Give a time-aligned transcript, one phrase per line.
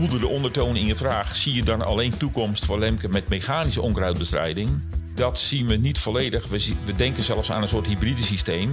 [0.00, 1.36] voelde de ondertoon in je vraag.
[1.36, 4.82] Zie je dan alleen toekomst voor Lemke met mechanische onkruidbestrijding?
[5.14, 6.48] Dat zien we niet volledig.
[6.48, 8.70] We, we denken zelfs aan een soort hybride systeem.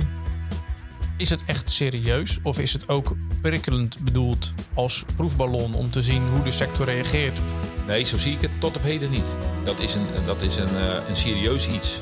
[1.17, 6.21] Is het echt serieus of is het ook prikkelend bedoeld als proefballon om te zien
[6.31, 7.39] hoe de sector reageert?
[7.87, 9.35] Nee, zo zie ik het tot op heden niet.
[9.63, 12.01] Dat is een, dat is een, eh, een serieus iets.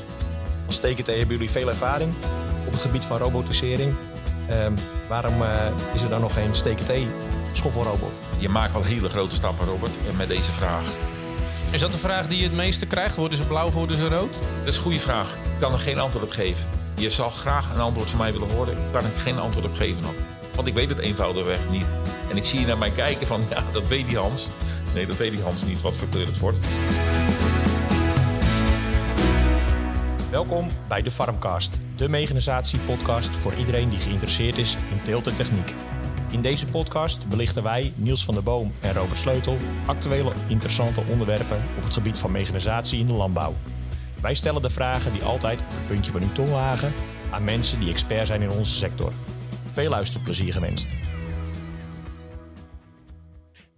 [0.66, 2.12] Als TKT hebben jullie veel ervaring
[2.66, 3.94] op het gebied van robotisering.
[4.48, 4.72] Ehm,
[5.08, 5.48] waarom uh,
[5.94, 6.92] is er dan nog geen TKT
[7.56, 8.20] schoffelrobot?
[8.38, 10.92] Je maakt wel hele grote stappen, Robert, met deze vraag.
[11.70, 13.16] Is dat de vraag die je het meeste krijgt?
[13.16, 14.32] Worden ze blauw, worden ze rood?
[14.58, 15.34] Dat is een goede vraag.
[15.34, 16.66] Ik kan er geen antwoord op geven.
[16.96, 18.72] Je zal graag een antwoord van mij willen horen.
[18.72, 20.14] Ik kan er geen antwoord op geven nog.
[20.54, 21.94] Want ik weet het eenvoudigweg niet.
[22.30, 24.48] En ik zie je naar mij kijken van, ja, dat weet die Hans.
[24.94, 26.58] Nee, dat weet die Hans niet, wat voor kleur het wordt.
[30.30, 35.74] Welkom bij de Farmcast, de mechanisatie-podcast voor iedereen die geïnteresseerd is in teelt en techniek.
[36.30, 41.62] In deze podcast belichten wij, Niels van der Boom en Robert Sleutel, actuele interessante onderwerpen
[41.76, 43.54] op het gebied van mechanisatie in de landbouw.
[44.20, 46.92] Wij stellen de vragen die altijd op het puntje van uw tong lagen
[47.30, 49.12] aan mensen die expert zijn in onze sector.
[49.70, 50.88] Veel luisterplezier gewenst.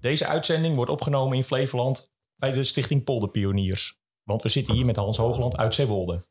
[0.01, 4.01] Deze uitzending wordt opgenomen in Flevoland bij de Stichting Polderpioniers.
[4.25, 6.27] Want we zitten hier met Hans Hoogland uit Zeewolde.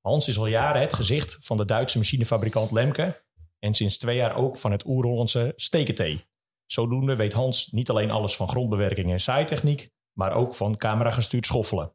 [0.00, 3.26] Hans is al jaren het gezicht van de Duitse machinefabrikant Lemke
[3.58, 6.26] en sinds twee jaar ook van het Oer-Hollandse Stekentee.
[6.66, 11.92] Zodoende weet Hans niet alleen alles van grondbewerking en saaitechniek, maar ook van cameragestuurd schoffelen.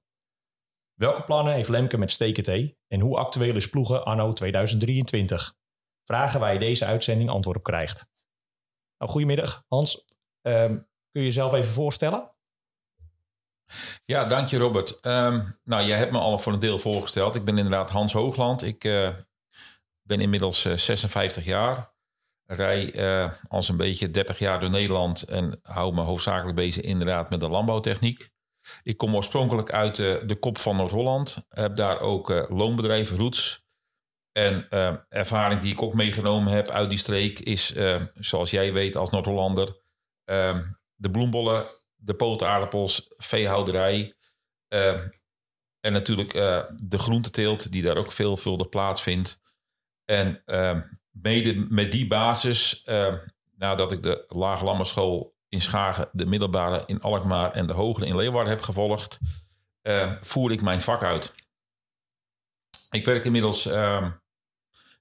[0.94, 5.55] Welke plannen heeft Lemke met Stekentee en hoe actueel is ploegen anno 2023?
[6.03, 8.11] Vragen waar je deze uitzending antwoord op krijgt.
[8.98, 10.05] Nou, goedemiddag Hans,
[10.42, 12.31] um, kun je jezelf even voorstellen?
[14.05, 15.05] Ja, dank je Robert.
[15.05, 17.36] Um, nou, jij hebt me al voor een deel voorgesteld.
[17.36, 18.64] Ik ben inderdaad Hans Hoogland.
[18.64, 19.09] Ik uh,
[20.04, 21.92] ben inmiddels uh, eh, 56 jaar.
[22.46, 27.30] Rij uh, als een beetje 30 jaar door Nederland en hou me hoofdzakelijk bezig inderdaad
[27.30, 28.30] met de landbouwtechniek.
[28.84, 31.45] Ik kom oorspronkelijk uit de kop van Noord-Holland.
[31.50, 33.66] Heb daar ook loonbedrijf Roots.
[34.32, 34.70] En
[35.10, 37.76] ervaring die ik ook meegenomen heb uit die streek is,
[38.14, 39.82] zoals jij weet als Noord-Hollander,
[40.26, 40.64] ehm,
[40.95, 41.66] de bloembollen
[42.04, 44.14] de potaardappels, veehouderij.
[44.73, 44.98] Uh,
[45.80, 46.32] en natuurlijk
[46.76, 49.42] de groenteteelt, die daar ook veelvuldig plaatsvindt.
[50.05, 50.80] En uh,
[51.11, 53.17] mede met die basis, ehm,
[53.55, 58.15] nadat ik de Lage Lammerschool in Schagen, de middelbare in Alkmaar en de hogere in
[58.15, 59.19] Leeuwarden heb gevolgd,
[60.21, 61.33] voer ik mijn vak uit.
[62.91, 63.61] Ik werk inmiddels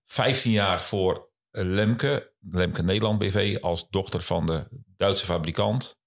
[0.04, 6.00] 15 ehm, jaar voor Lemke, Lemke Nederland BV, als dochter van de Duitse fabrikant.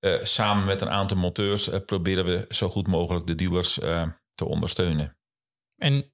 [0.00, 4.08] Uh, samen met een aantal monteurs uh, proberen we zo goed mogelijk de dealers uh,
[4.34, 5.16] te ondersteunen.
[5.76, 6.11] En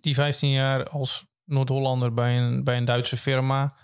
[0.00, 3.76] die 15 jaar als Noord-Hollander bij een, bij een Duitse firma,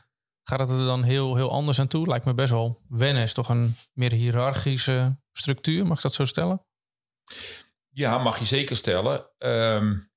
[0.42, 2.06] gaat het er dan heel, heel anders aan toe?
[2.06, 3.22] Lijkt me best wel wennen.
[3.22, 6.66] Is toch een meer hiërarchische structuur, mag ik dat zo stellen?
[7.88, 9.26] Ja, mag je zeker stellen.
[9.38, 10.10] Um,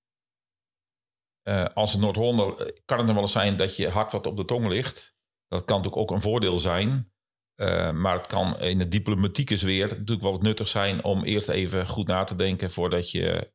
[1.74, 4.68] als Noord-Hollander kan het er wel eens zijn dat je hard wat op de tong
[4.68, 5.16] ligt.
[5.48, 7.12] Dat kan natuurlijk ook een voordeel zijn.
[7.56, 11.88] Uh, maar het kan in de diplomatieke sfeer natuurlijk wel nuttig zijn om eerst even
[11.88, 13.54] goed na te denken voordat je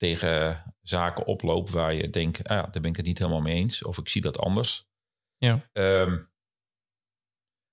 [0.00, 3.84] tegen zaken oploopt waar je denkt, ah daar ben ik het niet helemaal mee eens
[3.84, 4.88] of ik zie dat anders.
[5.36, 5.70] Ja.
[5.72, 6.30] Um,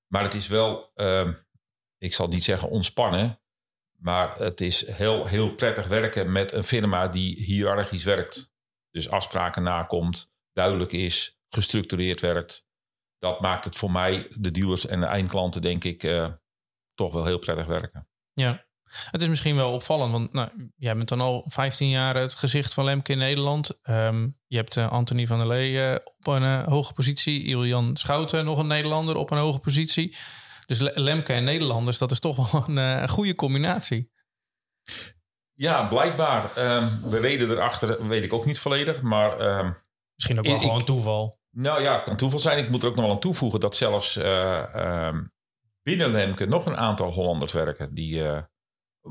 [0.08, 1.46] maar het is wel, um,
[1.98, 3.42] ik zal niet zeggen ontspannen,
[4.00, 8.54] maar het is heel, heel prettig werken met een firma die hiërarchisch werkt.
[8.92, 12.68] Dus afspraken nakomt, duidelijk is, gestructureerd werkt
[13.20, 16.34] dat maakt het voor mij, de dealers en de eindklanten, denk ik, uh,
[16.94, 18.10] toch wel heel prettig werken.
[18.34, 18.67] Ja,
[19.12, 22.74] het is misschien wel opvallend, want nou, jij bent dan al 15 jaar het gezicht
[22.74, 23.80] van Lemke in Nederland.
[23.90, 27.44] Um, je hebt uh, Anthony van der Lee uh, op een uh, hoge positie.
[27.44, 30.16] Iljan Schouten, nog een Nederlander, op een hoge positie.
[30.66, 34.12] Dus Lemke en Nederlanders, dat is toch wel een, goede combinatie.
[35.54, 36.44] Ja, blijkbaar.
[36.58, 39.60] Um, we weten erachter, weet ik ook niet volledig, maar...
[39.60, 39.78] Um,
[40.16, 41.40] Misschien ook wel ik, gewoon toeval.
[41.52, 42.58] Nou ja, het kan toeval zijn.
[42.58, 45.14] Ik moet er ook nog wel aan toevoegen dat zelfs uh,
[45.84, 47.94] binnen Lemke nog een aantal Hollanders werken.
[47.94, 48.40] Die uh,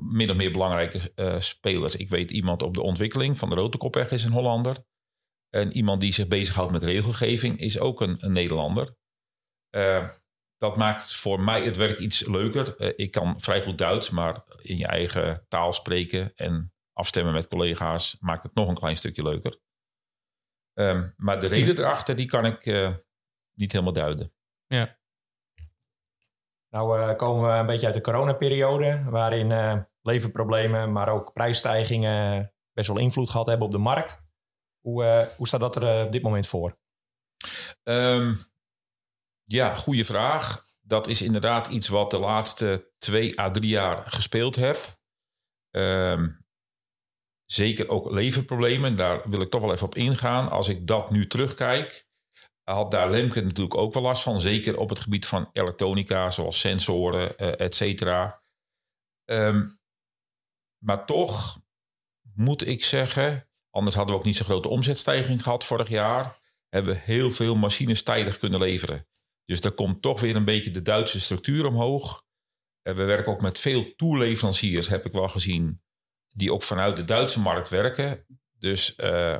[0.00, 1.96] min of meer belangrijke uh, spelers.
[1.96, 4.84] Ik weet iemand op de ontwikkeling van de Rotekopweg is een Hollander.
[5.48, 8.96] En iemand die zich bezighoudt met regelgeving is ook een, een Nederlander.
[10.56, 12.96] dat maakt voor mij het werk iets leuker.
[12.98, 18.16] ik kan vrij goed Duits, maar in je eigen taal spreken en afstemmen met collega's
[18.20, 19.60] maakt het nog een klein stukje leuker.
[20.78, 22.66] Um, maar de reden erachter, die kan ik
[23.54, 24.32] niet helemaal duiden.
[24.66, 24.95] Ja.
[26.76, 32.52] Nou uh, komen we een beetje uit de coronaperiode, waarin uh, leverproblemen, maar ook prijsstijgingen
[32.72, 34.24] best wel invloed gehad hebben op de markt.
[34.80, 36.78] Hoe, hoe staat dat er op dit moment voor?
[37.82, 38.38] Um,
[39.44, 40.64] ja, goede vraag.
[40.80, 44.76] dat is inderdaad iets wat de laatste twee à drie jaar gespeeld heb.
[45.70, 46.28] Ehm,
[47.44, 50.50] zeker ook leverproblemen, daar wil ik toch wel even op ingaan.
[50.50, 52.05] Als ik dat nu terugkijk,
[52.74, 54.40] had daar Lemke natuurlijk ook wel last van.
[54.40, 58.42] Zeker op het gebied van elektronica, zoals sensoren, uh, et cetera.
[59.24, 59.68] Ehm,
[60.78, 61.60] maar toch
[62.34, 66.38] moet ik zeggen, anders hadden we ook niet zo'n grote omzetstijging gehad vorig jaar.
[66.68, 69.06] Hebben we heel veel machines tijdig kunnen leveren.
[69.44, 72.24] Dus daar komt toch weer een beetje de Duitse structuur omhoog.
[72.82, 75.82] En we werken ook met veel toeleveranciers, heb ik wel gezien,
[76.28, 78.26] die ook vanuit de Duitse markt werken.
[78.58, 79.36] Dus uh,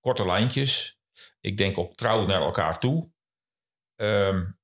[0.00, 1.01] korte lijntjes.
[1.40, 3.10] Ik denk ook trouw naar elkaar toe.
[3.96, 4.60] Um,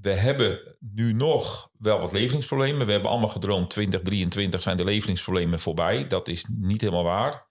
[0.00, 2.86] we hebben nu nog wel wat leveringsproblemen.
[2.86, 6.06] We hebben allemaal gedroomd 2023 zijn de leveringsproblemen voorbij.
[6.06, 7.50] Dat is niet helemaal waar.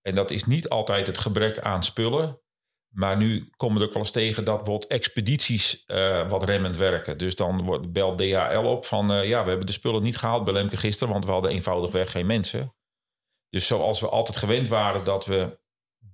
[0.00, 2.40] En dat is niet altijd het gebrek aan spullen.
[2.94, 7.18] Maar nu komen we ook wel eens tegen dat wordt expedities uh, wat remmend werken.
[7.18, 10.44] Dus dan wordt, belt DHL op van uh, ja, we hebben de spullen niet gehaald
[10.44, 12.74] bij Lemke gisteren, want we hadden eenvoudigweg geen mensen.
[13.48, 15.60] Dus zoals we altijd gewend waren dat we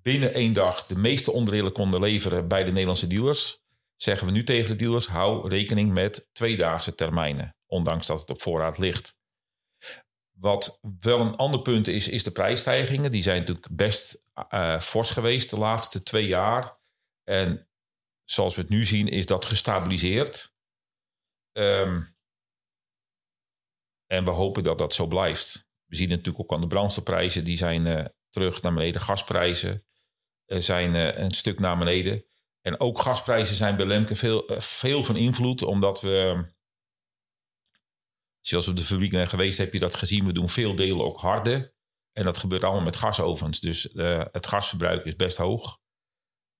[0.02, 3.62] binnen één dag de meeste onderdelen konden leveren bij de Nederlandse dealers,
[3.96, 8.42] zeggen we nu tegen de dealers: hou rekening met tweedaagse termijnen, ondanks dat het op
[8.42, 9.16] voorraad ligt.
[10.30, 13.10] Wat wel een ander punt is, is de prijsstijgingen.
[13.10, 16.78] Die zijn natuurlijk best uh, fors geweest de laatste twee jaar.
[17.24, 17.68] En
[18.24, 20.52] zoals we het nu zien, is dat gestabiliseerd.
[21.52, 22.16] Um,
[24.06, 25.66] en we hopen dat dat zo blijft.
[25.84, 27.44] We zien natuurlijk ook aan de brandstofprijzen.
[27.44, 29.00] Die zijn uh, terug naar beneden.
[29.00, 29.84] Gasprijzen
[30.46, 32.24] uh, zijn een stuk naar beneden.
[32.60, 35.62] En ook gasprijzen zijn bij Lemke veel, veel van invloed.
[35.62, 36.46] Omdat we
[38.40, 40.26] Zoals op de fabriek zijn geweest, heb je dat gezien.
[40.26, 41.74] We doen veel delen ook harde.
[42.12, 43.60] En dat gebeurt allemaal met gasovens.
[43.60, 43.88] Dus
[44.32, 45.78] het gasverbruik is best hoog.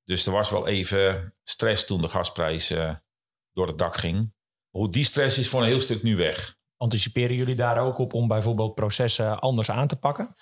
[0.04, 2.68] Dus er was wel even stress toen de gasprijs
[3.52, 4.34] door het dak ging.
[4.68, 6.56] Hoe die stress is voor een heel stuk nu weg.
[6.76, 10.34] Anticiperen jullie daar ook op om bijvoorbeeld processen anders aan te pakken?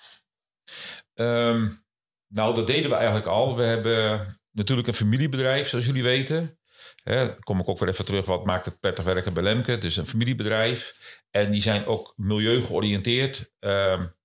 [1.13, 1.85] Um,
[2.27, 3.55] nou, dat deden we eigenlijk al.
[3.55, 6.59] We hebben natuurlijk een familiebedrijf, zoals jullie weten.
[7.03, 9.77] Hè, kom ik ook weer even terug, wat maakt het prettig werken bij Lemke?
[9.77, 10.93] Dus een familiebedrijf.
[11.29, 13.51] En die zijn ook milieugeoriënteerd.
[13.59, 14.15] Um,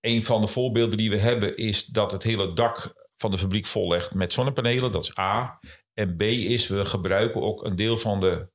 [0.00, 3.66] een van de voorbeelden die we hebben is dat het hele dak van de fabriek
[3.66, 4.92] vollegt met zonnepanelen.
[4.92, 5.60] Dat is A.
[5.94, 8.50] En B is, we gebruiken ook een deel van de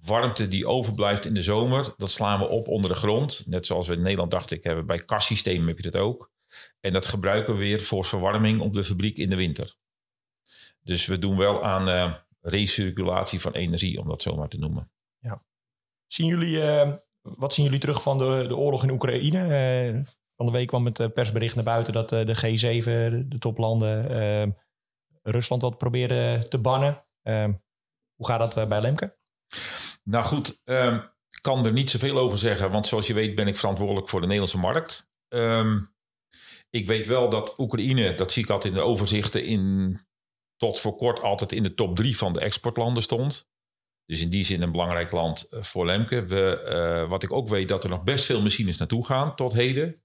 [0.00, 1.94] warmte die overblijft in de zomer.
[1.96, 3.42] Dat slaan we op onder de grond.
[3.46, 6.30] Net zoals we in Nederland, dacht ik, hebben bij kassystemen heb je dat ook.
[6.80, 9.76] En dat gebruiken we weer voor verwarming op de fabriek in de winter.
[10.80, 14.90] Dus we doen wel aan uh, recirculatie van energie, om dat zo maar te noemen.
[15.18, 15.40] Ja.
[16.06, 16.92] Zien jullie, uh,
[17.22, 19.38] wat zien jullie terug van de, de oorlog in Oekraïne?
[19.94, 20.04] Uh,
[20.36, 22.84] van de week kwam het persbericht naar buiten dat de G7,
[23.28, 24.56] de toplanden,
[25.22, 27.04] Rusland wat proberen te bannen.
[28.14, 29.16] hoe gaat dat bij Lemke?
[30.02, 31.10] Nou goed, um,
[31.40, 34.26] kan er niet zoveel over zeggen, want zoals je weet ben ik verantwoordelijk voor de
[34.26, 35.10] Nederlandse markt.
[35.28, 35.94] Um,
[36.70, 40.00] ik weet wel dat Oekraïne, dat zie ik altijd in de overzichten, in
[40.56, 43.50] tot voor kort altijd in de top drie van de exportlanden stond.
[44.06, 46.24] Dus in die zin een belangrijk land eh, voor Lemke.
[46.24, 46.68] We,
[47.02, 50.02] uh, wat ik ook weet, dat er nog best veel machines naartoe gaan tot heden.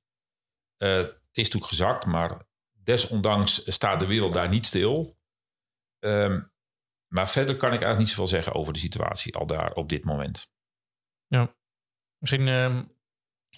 [0.78, 2.48] Uh, het is natuurlijk gezakt, maar
[2.84, 5.18] desondanks staat de wereld daar niet stil.
[6.00, 6.52] Um,
[7.08, 10.04] maar verder kan ik eigenlijk niet zoveel zeggen over de situatie al daar op dit
[10.04, 10.50] moment.
[11.28, 11.56] Ja,
[12.18, 12.80] misschien uh,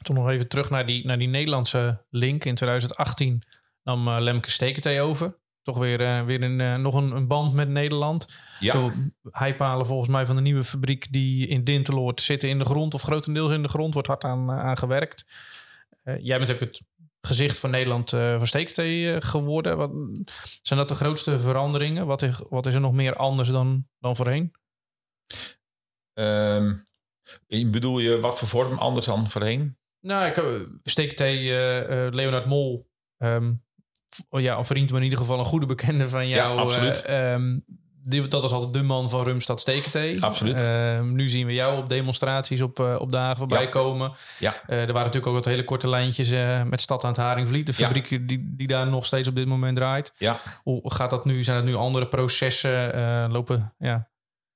[0.01, 2.46] toch nog even terug naar die, naar die Nederlandse link.
[2.46, 3.44] In 2018
[3.84, 7.53] nam uh, Lemke Stekentee over toch weer, uh, weer een, uh, nog een, een, band
[7.53, 8.39] met Nederland.
[8.60, 8.74] Ja.
[8.74, 8.91] Zo,
[9.24, 13.01] hijpalen volgens mij van de nieuwe fabriek die in Dinteloord zitten in de grond of
[13.01, 15.25] grotendeels in de grond, wordt hard aan, aan gewerkt.
[16.03, 16.82] Jij bent ook het
[17.22, 19.78] gezicht van Nederland van Steekthee geworden.
[19.78, 19.92] Wat,
[20.62, 22.06] zijn dat de grootste veranderingen?
[22.06, 24.52] Wat is, wat is er nog meer anders dan, dan voorheen?
[26.14, 26.88] Um,
[27.48, 29.78] bedoel je wat voor vorm anders dan voorheen?
[30.00, 31.52] Nou, ik, Steekthee,
[32.12, 32.88] Leonard Mol...
[33.24, 33.68] Um,
[34.30, 36.56] ja, een vriend, maar in ieder geval een goede bekende van jou.
[36.56, 37.04] Ja, absoluut.
[37.10, 37.66] Uh, um,
[38.10, 40.24] die, dat was altijd de man van Rumstad Stekentee.
[40.24, 40.68] Absoluut.
[40.68, 43.70] Uh, nu zien we jou op demonstraties op, uh, op dagen voorbij ja.
[43.70, 44.12] komen.
[44.39, 44.54] Ja.
[44.68, 46.30] Uh, er waren natuurlijk ook wat hele korte lijntjes
[46.66, 47.66] met Stad aan het Haringvliet.
[47.66, 48.18] De fabriek ja.
[48.22, 50.13] die, die daar nog steeds op dit moment draait.
[50.18, 50.39] Ja.
[50.63, 51.44] Hoe gaat dat nu?
[51.44, 53.74] Zijn het nu andere processen lopen?
[53.78, 54.10] Ja.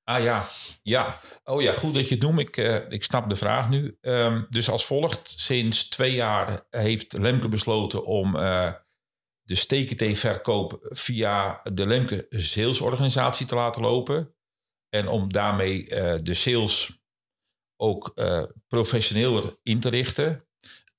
[0.04, 0.48] Ah ja,
[0.82, 1.20] ja.
[1.44, 2.40] Oh ja, goed dat je het noemt.
[2.40, 2.58] Ik,
[2.90, 3.98] ik snap de vraag nu.
[4.02, 5.34] Um, dus als volgt.
[5.38, 8.36] Sinds twee jaar heeft Lemke besloten om
[9.44, 14.36] de stekentee-verkoop via de Lemke salesorganisatie te laten lopen.
[14.90, 17.02] En om daarmee uh, de sales
[17.76, 20.48] ook uh, professioneler in te richten.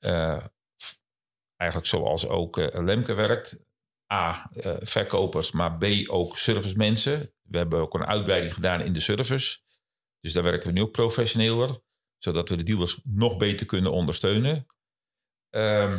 [0.01, 0.45] Uh,
[1.57, 3.63] eigenlijk zoals ook Lemke werkt.
[4.13, 4.51] A,
[4.83, 7.35] verkopers, maar B, ook servicemensen.
[7.43, 9.59] We hebben ook een uitbreiding gedaan in de service.
[10.21, 11.81] Dus daar werken we nu ook professioneler,
[12.19, 14.67] zodat we de dealers nog beter kunnen ondersteunen.
[15.51, 15.99] Ehm,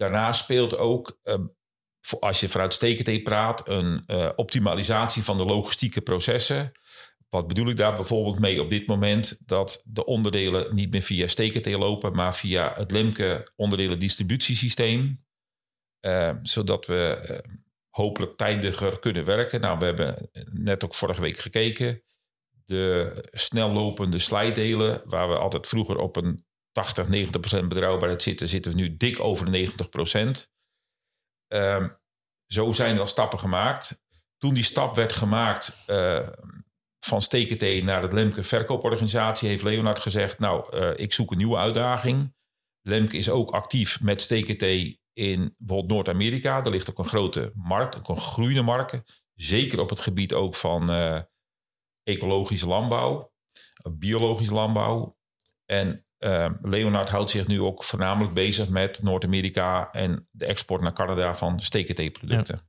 [0.00, 1.46] daarnaast speelt ook, ehm,
[2.20, 6.72] als je vanuit STKT praat, een uh, optimalisatie van de logistieke processen.
[7.28, 9.38] Wat bedoel ik daar bijvoorbeeld mee op dit moment?
[9.46, 15.24] Dat de onderdelen niet meer via STKT lopen, maar via het Lemke onderdelen distributiesysteem.
[16.00, 17.54] Uh, zodat we uh,
[17.88, 19.60] hopelijk tijdiger kunnen werken.
[19.60, 22.02] Nou, we hebben net ook vorige week gekeken.
[22.64, 28.48] De snel lopende slijdelen, waar we altijd vroeger op een 80, 90 procent betrouwbaarheid zitten,
[28.48, 30.50] zitten we nu dik over de 90 procent.
[31.48, 31.88] Uh,
[32.46, 34.02] zo zijn er al stappen gemaakt.
[34.36, 36.28] Toen die stap werd gemaakt uh,
[37.00, 41.56] van STKT naar het Lemke verkooporganisatie, heeft Leonard gezegd, nou, uh, ik zoek een nieuwe
[41.56, 42.34] uitdaging.
[42.82, 44.62] Lemke is ook actief met STKT
[45.12, 46.60] in bijvoorbeeld Noord-Amerika.
[46.60, 49.22] Daar ligt ook een grote markt, ook een groeiende markt.
[49.34, 51.20] Zeker op het gebied ook van uh,
[52.02, 53.32] ecologische landbouw,
[53.90, 55.16] biologische landbouw.
[55.64, 60.92] En uh, Leonard houdt zich nu ook voornamelijk bezig met Noord-Amerika en de export naar
[60.92, 62.60] Canada van STKT-producten.
[62.62, 62.68] Ja.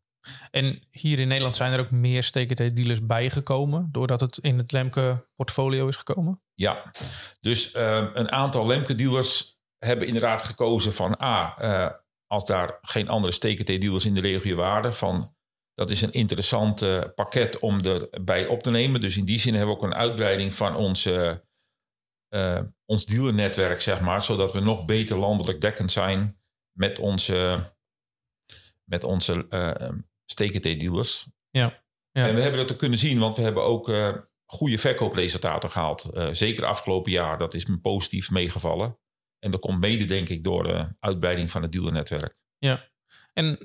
[0.51, 5.87] En hier in Nederland zijn er ook meer STKT-dealers bijgekomen doordat het in het Lemke-portfolio
[5.87, 6.41] is gekomen?
[6.53, 6.91] Ja,
[7.39, 11.91] dus uh, een aantal Lemke-dealers hebben inderdaad gekozen van A, uh,
[12.27, 15.35] als daar geen andere STKT-dealers in de regio waren, van
[15.73, 19.01] dat is een interessant uh, pakket om erbij op te nemen.
[19.01, 21.43] Dus in die zin hebben we ook een uitbreiding van onze
[22.35, 26.39] uh, ons dealernetwerk, zeg maar, zodat we nog beter landelijk dekkend zijn
[26.77, 27.59] met onze,
[28.83, 29.89] met onze uh,
[30.25, 31.27] STKT-dealers.
[31.49, 31.83] Ja.
[32.11, 32.27] ja.
[32.27, 36.09] En we hebben dat ook kunnen zien, want we hebben ook uh, goede verkoopresultaten gehaald.
[36.31, 38.99] zeker afgelopen jaar, dat is me positief meegevallen.
[39.39, 42.35] En dat komt mede, denk ik, door de uitbreiding van het dealernetwerk.
[42.57, 42.89] Ja,
[43.33, 43.57] en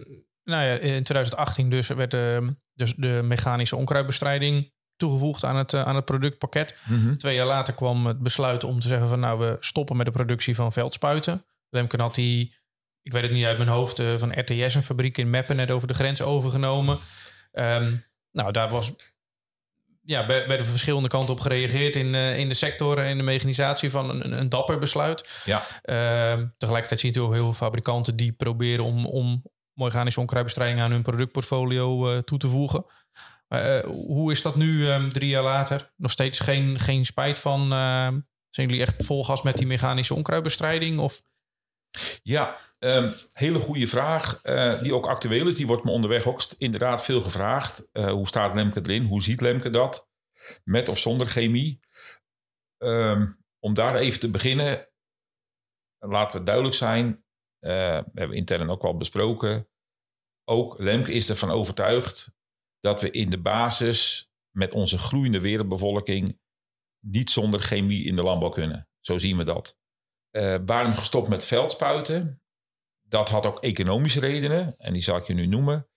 [0.44, 5.94] nou ja, in 2018 dus werd de, dus de mechanische onkruidbestrijding toegevoegd aan het, aan
[5.96, 6.76] het productpakket.
[6.84, 7.16] Mhm.
[7.16, 10.12] Twee jaar later kwam het besluit om te zeggen van nou we stoppen met de
[10.12, 11.44] productie van veldspuiten.
[11.70, 12.54] Lemken had die,
[13.02, 15.70] ik weet het niet uit mijn hoofd, uh, van RTS een fabriek in Meppen net
[15.70, 16.98] over de grens overgenomen.
[17.52, 18.92] Um, nou daar was
[20.06, 23.90] ja, werden verschillende kanten op gereageerd in, uh, in de sector en in de mechanisatie
[23.90, 25.42] van een, een dapper besluit.
[25.44, 25.62] Ja.
[25.84, 30.90] Uh, tegelijkertijd zie je ook heel veel fabrikanten die proberen om, om mechanische onkruidbestrijding aan
[30.90, 32.84] hun productportfolio uh, toe te voegen.
[33.48, 35.92] Uh, hoe is dat nu um, drie jaar later?
[35.96, 37.62] Nog steeds geen, geen spijt van?
[37.62, 38.08] Uh,
[38.50, 40.98] zijn jullie echt vol gas met die mechanische onkruidbestrijding?
[40.98, 41.22] Of?
[42.22, 44.40] Ja, um, hele goede vraag.
[44.44, 45.54] Uh, die ook actueel is.
[45.54, 47.88] Die wordt me onderweg ook inderdaad veel gevraagd.
[47.92, 49.04] hoe staat Lemke erin?
[49.04, 50.08] Hoe ziet Lemke dat?
[50.64, 51.80] Met of zonder chemie?
[53.58, 54.88] Om daar even te beginnen.
[55.98, 57.24] Laten we duidelijk zijn.
[57.58, 59.68] we hebben intern ook al besproken.
[60.44, 62.36] Ook Lemke is ervan overtuigd
[62.80, 66.38] dat we in de basis met onze groeiende wereldbevolking
[67.00, 68.88] niet zonder chemie in de landbouw kunnen.
[69.00, 69.78] Zo zien we dat.
[70.30, 72.42] Uh, waarom gestopt met veldspuiten?
[73.02, 75.88] Dat had ook economische redenen en die zal ik je nu noemen.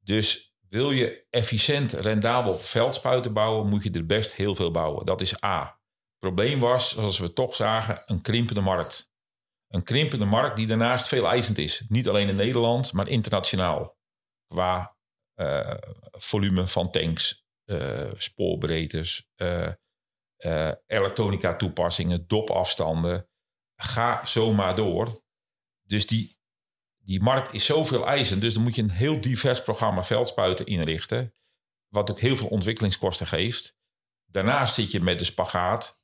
[0.00, 5.06] Dus wil je efficiënt, rendabel veldspuiten bouwen, moet je er best heel veel bouwen.
[5.06, 5.64] Dat is A.
[5.64, 9.10] Het probleem was, zoals we toch zagen, een krimpende markt.
[9.68, 11.84] Een krimpende markt die daarnaast veel eisend is.
[11.88, 13.96] Niet alleen in Nederland, maar internationaal.
[14.46, 14.91] Qua
[15.36, 15.74] uh,
[16.10, 19.72] volume van tanks, uh, spoorbreedtes, uh,
[20.86, 23.28] elektronica toepassingen, dopafstanden.
[23.76, 25.24] Ga zomaar door.
[25.82, 26.36] Dus die,
[26.98, 28.40] die markt is zoveel eisen.
[28.40, 31.34] Dus dan moet je een heel divers programma veldspuiten inrichten.
[31.88, 33.76] Wat ook heel veel ontwikkelingskosten geeft.
[34.24, 36.00] Daarnaast zit je met de spagaat.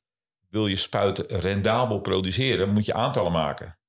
[0.49, 3.79] Wil je spuiten rendabel produceren, moet je aantallen maken.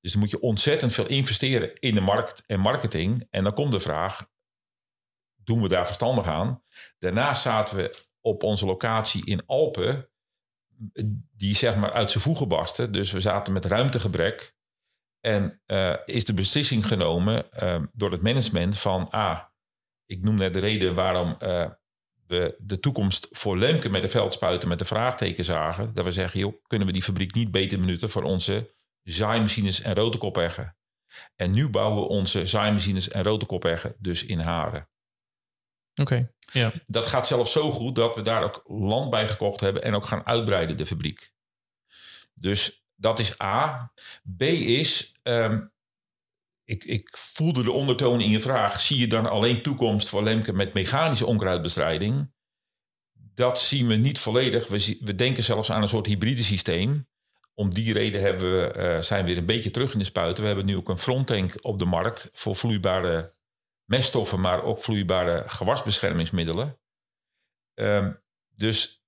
[0.00, 3.26] Dus dan moet je ontzettend veel investeren in de markt en marketing.
[3.30, 4.30] En dan komt de vraag,
[5.48, 6.62] doen we daar verstandig aan.
[6.98, 10.08] Daarnaast zaten we op onze locatie in Alpen,
[11.36, 12.92] die zeg maar uit zijn voegen barsten.
[12.92, 14.56] Dus we zaten met ruimtegebrek.
[15.20, 19.40] En uh, is de beslissing genomen uh, door het management van, ah,
[20.06, 21.66] ik noem net de reden waarom uh,
[22.26, 25.94] we de toekomst voor Lemke met de veldspuiten met de vraagteken zagen.
[25.94, 29.94] Dat we zeggen, joh, kunnen we die fabriek niet beter benutten voor onze zaaimachines en
[29.94, 30.76] rotorkopeggen.
[31.36, 34.88] En nu bouwen we onze zaaimachines en rotorkopeggen dus in Haren.
[36.00, 36.72] Oké, ja.
[36.86, 40.06] Dat gaat zelfs zo goed dat we daar ook land bij gekocht hebben en ook
[40.06, 41.32] gaan uitbreiden, de fabriek.
[42.34, 43.92] Dus dat is A.
[44.36, 45.72] B is, um,
[46.64, 50.52] ik, ik voelde de ondertoon in je vraag, zie je dan alleen toekomst voor Lemke
[50.52, 52.32] met mechanische onkruidbestrijding?
[53.34, 54.68] Dat zien we niet volledig.
[54.68, 57.08] We, we denken zelfs aan een soort hybride systeem.
[57.54, 60.42] Om die reden hebben we, uh, zijn we weer een beetje terug in de spuiten.
[60.42, 63.32] We hebben nu ook een fronttank op de markt voor vloeibare
[63.88, 66.80] meststoffen, maar ook vloeibare gewasbeschermingsmiddelen.
[67.74, 68.22] Um,
[68.54, 69.02] dus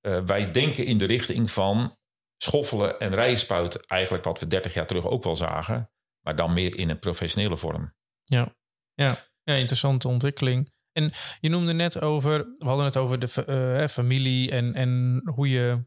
[0.00, 1.98] eh, wij denken in de richting van
[2.36, 3.82] schoffelen en rijspuiten.
[3.86, 5.90] Eigenlijk wat we 30 jaar terug ook wel zagen.
[6.20, 7.94] Maar dan meer in een professionele vorm.
[8.24, 8.56] Ja,
[8.94, 9.16] ja.
[9.42, 10.72] ja interessante ontwikkeling.
[10.92, 13.44] En je noemde net over, we hadden het over de
[13.80, 15.84] uh, familie en, en hoe je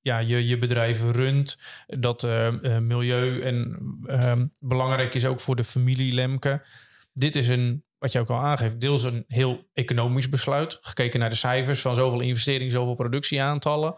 [0.00, 1.58] ja, je, je bedrijf runt.
[1.86, 6.64] Dat uh, milieu en uh, belangrijk is ook voor de familie Lemke.
[7.14, 10.78] Dit is een, wat je ook al aangeeft, deels een heel economisch besluit.
[10.80, 13.94] Gekeken naar de cijfers van zoveel investering, zoveel productieaantallen.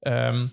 [0.00, 0.52] Um,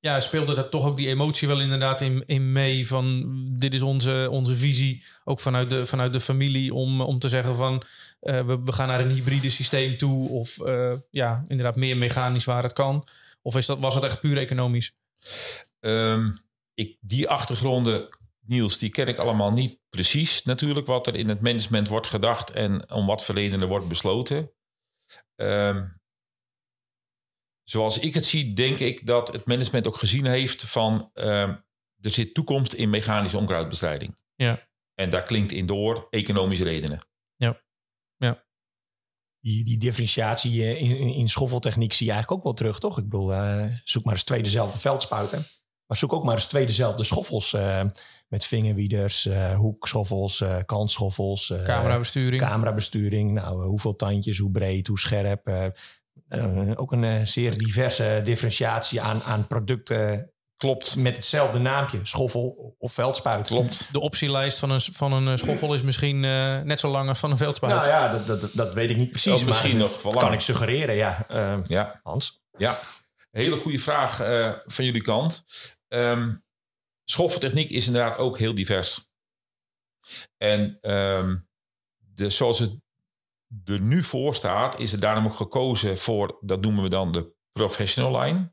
[0.00, 3.26] ja, speelde dat toch ook die emotie wel inderdaad in, in mee van
[3.58, 7.56] dit is onze, onze visie, ook vanuit de, vanuit de familie, om, om te zeggen
[7.56, 7.82] van
[8.20, 12.44] uh, we, we gaan naar een hybride systeem toe of uh, ja, inderdaad meer mechanisch
[12.44, 13.08] waar het kan.
[13.42, 14.92] Of is dat, was het echt puur economisch?
[15.80, 16.38] Um,
[16.74, 18.08] ik, die achtergronden,
[18.48, 22.50] Niels, die ken ik allemaal niet precies natuurlijk wat er in het management wordt gedacht
[22.50, 24.52] en om wat verleden er wordt besloten.
[25.40, 26.00] Um,
[27.62, 31.42] zoals ik het zie, denk ik dat het management ook gezien heeft van uh,
[32.00, 34.18] er zit toekomst in mechanische onkruidbestrijding.
[34.34, 34.68] Ja.
[34.94, 37.00] En daar klinkt in door economische redenen.
[37.36, 37.62] Ja.
[38.16, 38.46] Ja.
[39.40, 42.98] Die, die differentiatie eh, in, in, schoffeltechniek zie je eigenlijk ook wel terug, toch?
[42.98, 45.46] Ik bedoel, uh, zoek maar eens twee dezelfde veldspuiten.
[45.88, 47.52] Maar zoek ook maar eens twee dezelfde schoffels.
[47.52, 47.82] Uh,
[48.28, 51.52] met vingerwieders, uh, hoekschoffels, uh, kantschoffels.
[51.64, 52.42] camerabesturing.
[52.42, 53.32] Camerabesturing.
[53.32, 55.72] Nou, hoeveel tandjes, hoe breed, hoe scherp.
[56.74, 60.32] Ook een zeer diverse differentiatie aan, aan producten.
[60.56, 60.96] Klopt.
[60.96, 63.46] Met hetzelfde naampje, schoffel of veldspuit.
[63.46, 63.88] Klopt.
[63.92, 67.30] De optielijst van een, van een schoffel is misschien uh, net zo lang als van
[67.30, 67.74] een veldspuit.
[67.74, 69.44] Nou ja, dat, dat, dat weet ik niet precies.
[69.44, 71.26] Misschien nog wel Kan ik suggereren, ja.
[71.66, 72.00] ja.
[72.02, 72.42] Hans?
[72.56, 72.78] Ja,
[73.30, 74.16] hele goede vraag
[74.66, 75.44] van jullie kant.
[75.88, 76.44] Um,
[77.04, 79.10] schoffeltechniek is inderdaad ook heel divers.
[80.36, 81.48] En um,
[81.96, 82.80] de, zoals het
[83.64, 87.34] er nu voor staat, is er daarom ook gekozen voor, dat noemen we dan de
[87.52, 88.52] professional line.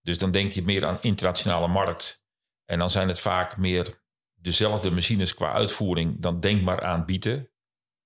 [0.00, 2.24] Dus dan denk je meer aan internationale markt.
[2.64, 4.02] En dan zijn het vaak meer
[4.34, 6.20] dezelfde machines qua uitvoering.
[6.20, 7.50] Dan denk maar aan bieten.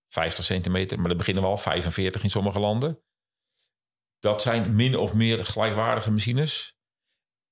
[0.09, 3.03] 50 centimeter, maar dan beginnen we al 45 in sommige landen.
[4.19, 6.76] Dat zijn min of meer gelijkwaardige machines.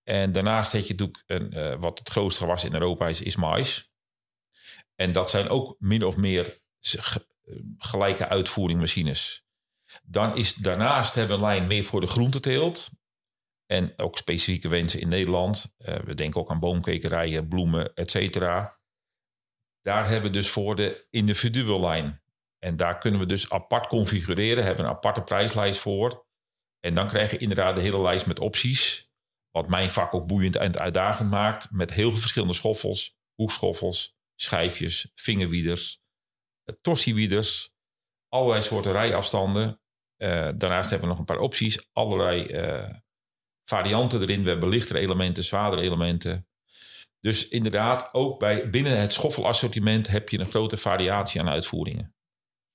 [0.04, 3.36] En daarnaast heb je natuurlijk, een, uh, wat het grootste gewas in Europa is, is
[3.36, 3.92] mais.
[4.94, 6.62] En dat zijn ook min of meer
[7.78, 9.44] gelijke uitvoering machines.
[10.02, 12.90] Dan is daarnaast hebben we een lijn meer voor de groenteteelt.
[13.66, 15.74] En ook specifieke wensen in Nederland.
[15.78, 18.78] Uh, we denken ook aan boomkwekerijen, bloemen, et cetera.
[19.82, 22.22] Daar hebben we dus voor de individuele lijn.
[22.58, 24.64] En daar kunnen we dus apart configureren.
[24.64, 26.26] Hebben een aparte prijslijst voor.
[26.80, 29.12] En dan krijg je inderdaad de hele lijst met opties.
[29.56, 31.70] Wat mijn vak ook boeiend en uitdagend maakt.
[31.70, 36.02] Met heel veel verschillende schoffels, hoekschoffels, schijfjes, vingerwieders,
[36.80, 37.72] tossiewieders,
[38.28, 39.80] allerlei soorten rijafstanden.
[40.22, 42.94] Uh, daarnaast hebben we nog een paar opties, allerlei uh,
[43.64, 44.42] varianten erin.
[44.42, 46.48] We hebben lichtere elementen, zwaardere elementen.
[47.20, 52.13] Dus inderdaad, ook bij, binnen het schoffelassortiment heb je een grote variatie aan uitvoeringen.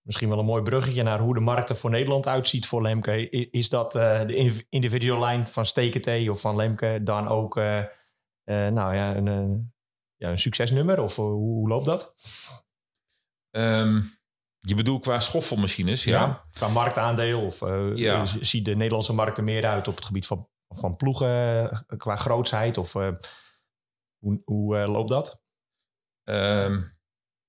[0.10, 3.30] Misschien wel een mooi bruggetje naar hoe de markt er voor Nederland uitziet voor Lemke.
[3.30, 9.16] Is dat uh, de individuele lijn van Stekentee of van Lemke dan ook nou ja,
[9.16, 9.72] een,
[10.16, 11.00] ja, een succesnummer?
[11.00, 12.14] Of hoe, hoe loopt dat?
[13.52, 14.20] Um,
[14.60, 16.20] je bedoelt qua schoffelmachines, ja?
[16.20, 17.60] ja qua marktaandeel of
[17.96, 18.26] ja.
[18.26, 22.16] ziet de Nederlandse markt er meer uit op het gebied van, van ploegen eh, qua
[22.16, 22.78] grootsheid?
[22.78, 25.42] Of hoe, hoe loopt dat?
[26.24, 26.99] Um,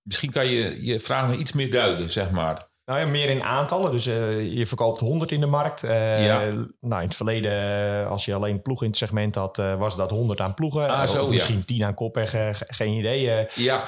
[0.03, 2.69] misschien kan je je vraag nog iets meer duiden, zeg maar.
[2.91, 3.91] Nou ja, meer in aantallen.
[3.91, 5.85] Dus uh, je verkoopt 100 in de markt.
[5.85, 6.41] Uh, ja.
[6.81, 9.97] Nou, in het verleden, eh, als je alleen ploegen in het segment had, uh, was
[9.97, 10.89] dat 100 aan ploegen.
[10.89, 11.65] Ah, zo, of misschien ja.
[11.65, 12.35] 10 aan koppig,
[12.67, 13.47] geen idee.
[13.55, 13.85] ja.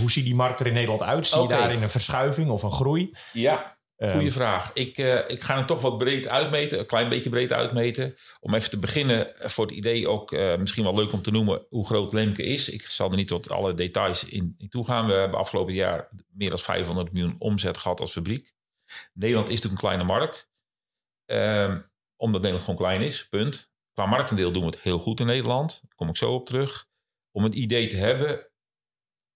[0.00, 1.26] hoe ziet die markt er in Nederland uit?
[1.26, 1.56] Zie okay.
[1.56, 3.16] je daarin een verschuiving of een groei?
[3.32, 4.70] Ja, goede vraag.
[4.74, 8.14] Ik, ik ga hem toch wat breed uitmeten, een klein beetje breed uitmeten.
[8.40, 11.86] Om even te beginnen, voor het idee ook misschien wel leuk om te noemen hoe
[11.86, 12.70] groot Lemke is.
[12.70, 15.06] Ik zal er niet tot alle details in, in toegaan.
[15.06, 18.54] We hebben afgelopen jaar meer dan 500 miljoen omzet gehad als fabriek.
[19.12, 20.50] Nederland is natuurlijk een kleine markt.
[21.26, 23.70] Um, omdat Nederland gewoon klein is, punt.
[23.92, 25.80] Qua marktendeel doen we het heel goed in Nederland.
[25.82, 26.88] Daar kom ik zo op terug.
[27.30, 28.50] Om een idee te hebben.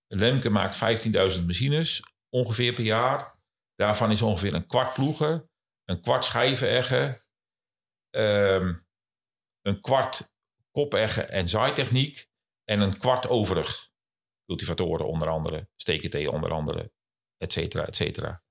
[0.07, 1.07] Lemke maakt
[1.38, 3.38] 15.000 machines ongeveer per jaar.
[3.81, 5.51] Daarvan is ongeveer een kwart ploegen.
[5.85, 7.21] Een kwart schijveneggen.
[8.16, 8.87] Um,
[9.61, 10.35] een kwart
[10.71, 12.29] kopeggen en zaaitechniek.
[12.64, 13.90] En een kwart overig.
[14.45, 15.69] Cultivatoren onder andere.
[15.77, 16.93] Stekentee onder andere.
[17.37, 18.45] Et cetera, et cetera.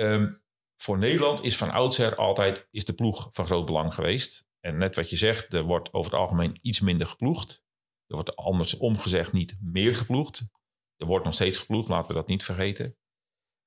[0.00, 0.42] Um,
[0.80, 4.46] voor Nederland is van oudsher altijd is de ploeg van groot belang geweest.
[4.60, 7.64] En net wat je zegt, er wordt over het algemeen iets minder geploegd.
[8.06, 10.44] Er wordt anders omgezegd niet meer geploegd.
[10.96, 12.96] Er wordt nog steeds geploegd, laten we dat niet vergeten.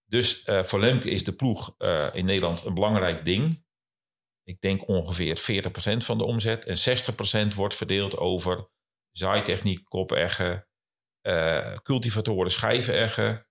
[0.09, 3.65] Dus uh, voor Lemke is de ploeg uh, in Nederland een belangrijk ding.
[4.43, 6.65] ik denk ongeveer 40% van de omzet.
[6.65, 8.69] En 60% wordt verdeeld over
[9.11, 10.67] zaaitechniek, kopeggen,
[11.27, 13.47] uh, cultivatoren, schijveneggen.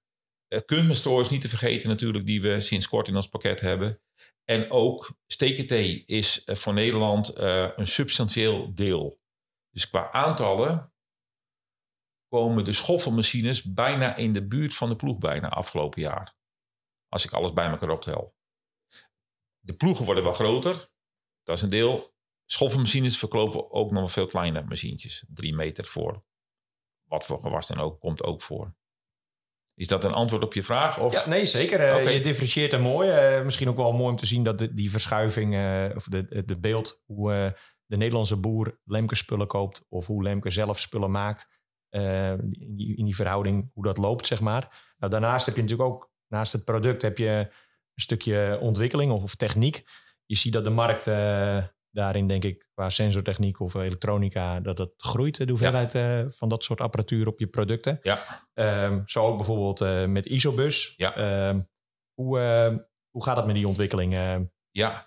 [0.49, 4.01] Uh, kunstmeststrooiers niet te vergeten natuurlijk, die we sinds kort in ons pakket hebben.
[4.45, 9.21] En ook stekenthee is voor Nederland een substantieel deel.
[9.71, 10.93] Dus qua aantallen
[12.29, 16.36] komen de schoffelmachines bijna in de buurt van de ploeg bijna afgelopen jaar.
[17.09, 18.35] Als ik alles bij elkaar optel.
[19.59, 20.89] De ploegen worden wel groter.
[21.43, 22.15] Dat is een deel.
[22.45, 25.25] Schoffelmachines verkopen ook nog veel kleine machientjes.
[25.29, 26.25] Drie meter voor.
[27.09, 28.75] Wat voor gewas dan ook, komt ook voor.
[29.75, 30.99] Is dat een antwoord op je vraag?
[30.99, 31.13] Of?
[31.13, 31.81] Ja, nee, zeker.
[31.81, 33.39] Uh, Je differentieert er mooi.
[33.39, 36.45] Uh, misschien ook wel mooi om te zien dat de, die verschuiving, uh, of de,
[36.45, 41.49] de beeld, hoe de Nederlandse boer Lemke spullen koopt, of hoe Lemke zelf spullen maakt,
[41.91, 44.95] in die, in, die, verhouding, hoe dat loopt, zeg maar.
[44.99, 49.23] Nou, daarnaast heb je natuurlijk ook, naast het product, heb je een stukje ontwikkeling of,
[49.23, 49.85] of techniek.
[50.27, 51.05] Je ziet dat de markt
[51.91, 56.23] daarin denk ik qua sensortechniek of elektronica dat het groeit, de hoeveelheid ja.
[56.23, 57.99] uh, van dat soort apparatuur op je producten.
[58.03, 58.25] Ja.
[58.85, 60.95] Um, zo ook bijvoorbeeld uh, met Isobus.
[60.97, 61.49] Ja.
[61.49, 61.69] Um,
[62.15, 62.39] hoe,
[63.11, 64.13] hoe gaat het met die ontwikkeling?
[64.71, 65.07] Ja.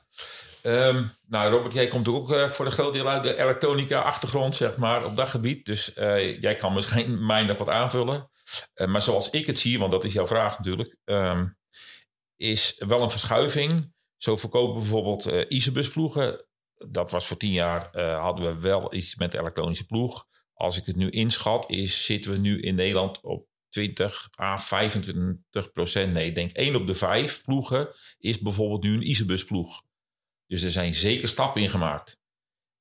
[0.64, 5.06] Um, nou, Robert, jij komt ook voor de groot deel uit de elektronica-achtergrond, zeg maar,
[5.06, 5.66] op dat gebied.
[5.66, 5.92] Dus
[6.40, 8.30] jij kan misschien mij nog wat aanvullen.
[8.86, 10.98] Maar zoals ik het zie, want dat is jouw vraag natuurlijk,
[12.36, 13.94] is wel een verschuiving.
[14.18, 16.48] Zo verkopen bijvoorbeeld uh, Isobus-ploegen
[16.88, 20.28] dat was voor tien jaar, uh, hadden we wel iets met de elektronische ploeg.
[20.54, 25.72] Als ik het nu inschat, is, zitten we nu in Nederland op 20 à 25
[25.72, 26.14] procent.
[26.14, 29.84] Nee, ik denk één op de vijf ploegen is bijvoorbeeld nu een Isabus ploeg.
[30.46, 32.18] Dus er zijn zeker stappen in gemaakt.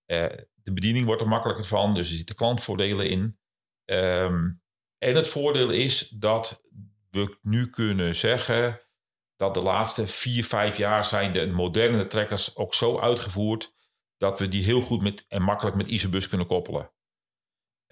[0.07, 3.38] De bediening wordt er makkelijker van, dus er zitten klantvoordelen in.
[3.85, 4.62] Um,
[4.98, 6.62] en het voordeel is dat
[7.11, 8.80] we nu kunnen zeggen
[9.37, 13.74] dat de laatste vier, vijf jaar zijn de moderne trekkers ook zo uitgevoerd
[14.16, 16.92] dat we die heel goed met, en makkelijk met Isabus kunnen koppelen.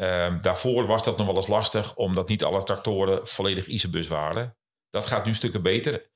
[0.01, 4.57] Um, daarvoor was dat nog wel eens lastig, omdat niet alle tractoren volledig Isabus waren.
[4.91, 6.11] Dat gaat nu stukken beter.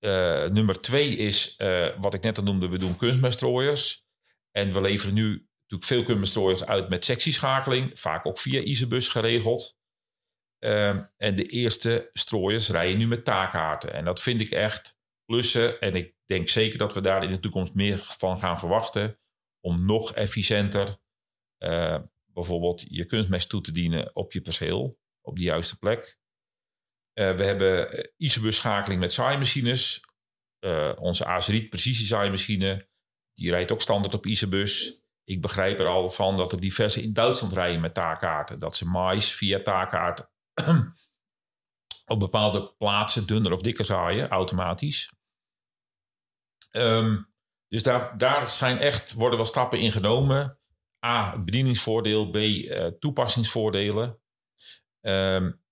[0.00, 4.06] Uh, nummer twee is, uh, wat ik net al noemde, we doen kunstmeststrooiers.
[4.50, 9.76] En we leveren nu natuurlijk veel kunstmeststrooiers uit met sectieschakeling, vaak ook via Isabus geregeld.
[10.64, 13.92] Um, en de eerste strooiers rijden nu met taakkaarten.
[13.92, 15.80] En dat vind ik echt plussen.
[15.80, 19.18] En ik denk zeker dat we daar in de toekomst meer van gaan verwachten.
[19.60, 20.98] Om nog efficiënter
[21.58, 24.98] uh, bijvoorbeeld je kunstmest toe te dienen op je perceel.
[25.20, 26.18] Op de juiste plek.
[27.18, 30.04] Uh, we hebben eh, Isabus schakeling met zaaimachines.
[30.60, 32.88] Uh, onze Azeriet precisiezaaimachine.
[33.34, 35.04] Die rijdt ook standaard op Isabus.
[35.26, 38.58] Ik begrijp er al van dat er diverse in Duitsland rijden met taakkaarten.
[38.58, 40.28] Dat ze mais via taakkaart
[42.12, 45.12] op bepaalde plaatsen dunner of dikker zaaien, automatisch.
[46.70, 47.34] Um,
[47.68, 50.58] dus daar, daar zijn echt, worden wel stappen in genomen.
[51.06, 52.30] A, bedieningsvoordeel.
[52.30, 54.20] B, uh, toepassingsvoordelen.
[55.00, 55.62] Um,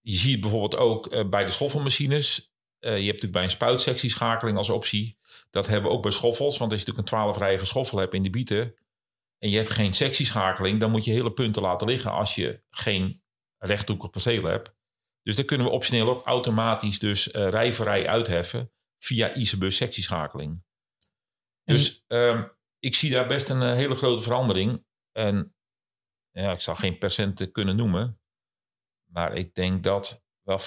[0.00, 2.52] je ziet bijvoorbeeld ook uh, bij de schoffelmachines.
[2.80, 5.18] Uh, je hebt natuurlijk bij een spuitsectieschakeling als optie.
[5.50, 6.58] Dat hebben we ook bij schoffels.
[6.58, 8.74] Want als je natuurlijk een 12 rijige schoffel hebt in de bieten.
[9.38, 10.80] En je hebt geen sectieschakeling.
[10.80, 13.22] Dan moet je hele punten laten liggen als je geen
[13.58, 14.76] rechthoekig perceel hebt.
[15.22, 20.64] Dus dan kunnen we optioneel ook automatisch dus rij voor rij uitheffen via ICBus sectieschakeling.
[21.64, 24.84] Dus um, ik zie daar best een uh, hele grote verandering.
[25.12, 25.54] En
[26.30, 28.20] ja, ik zal geen percenten kunnen noemen.
[29.10, 30.62] Maar ik denk dat wel 40%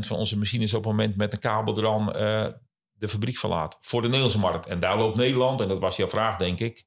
[0.00, 2.48] van onze machines op het moment met een kabeldram uh,
[2.92, 3.76] de fabriek verlaat.
[3.80, 4.66] Voor de Nederlandse markt.
[4.66, 6.84] En daar loopt Nederland, en dat was jouw vraag denk ik.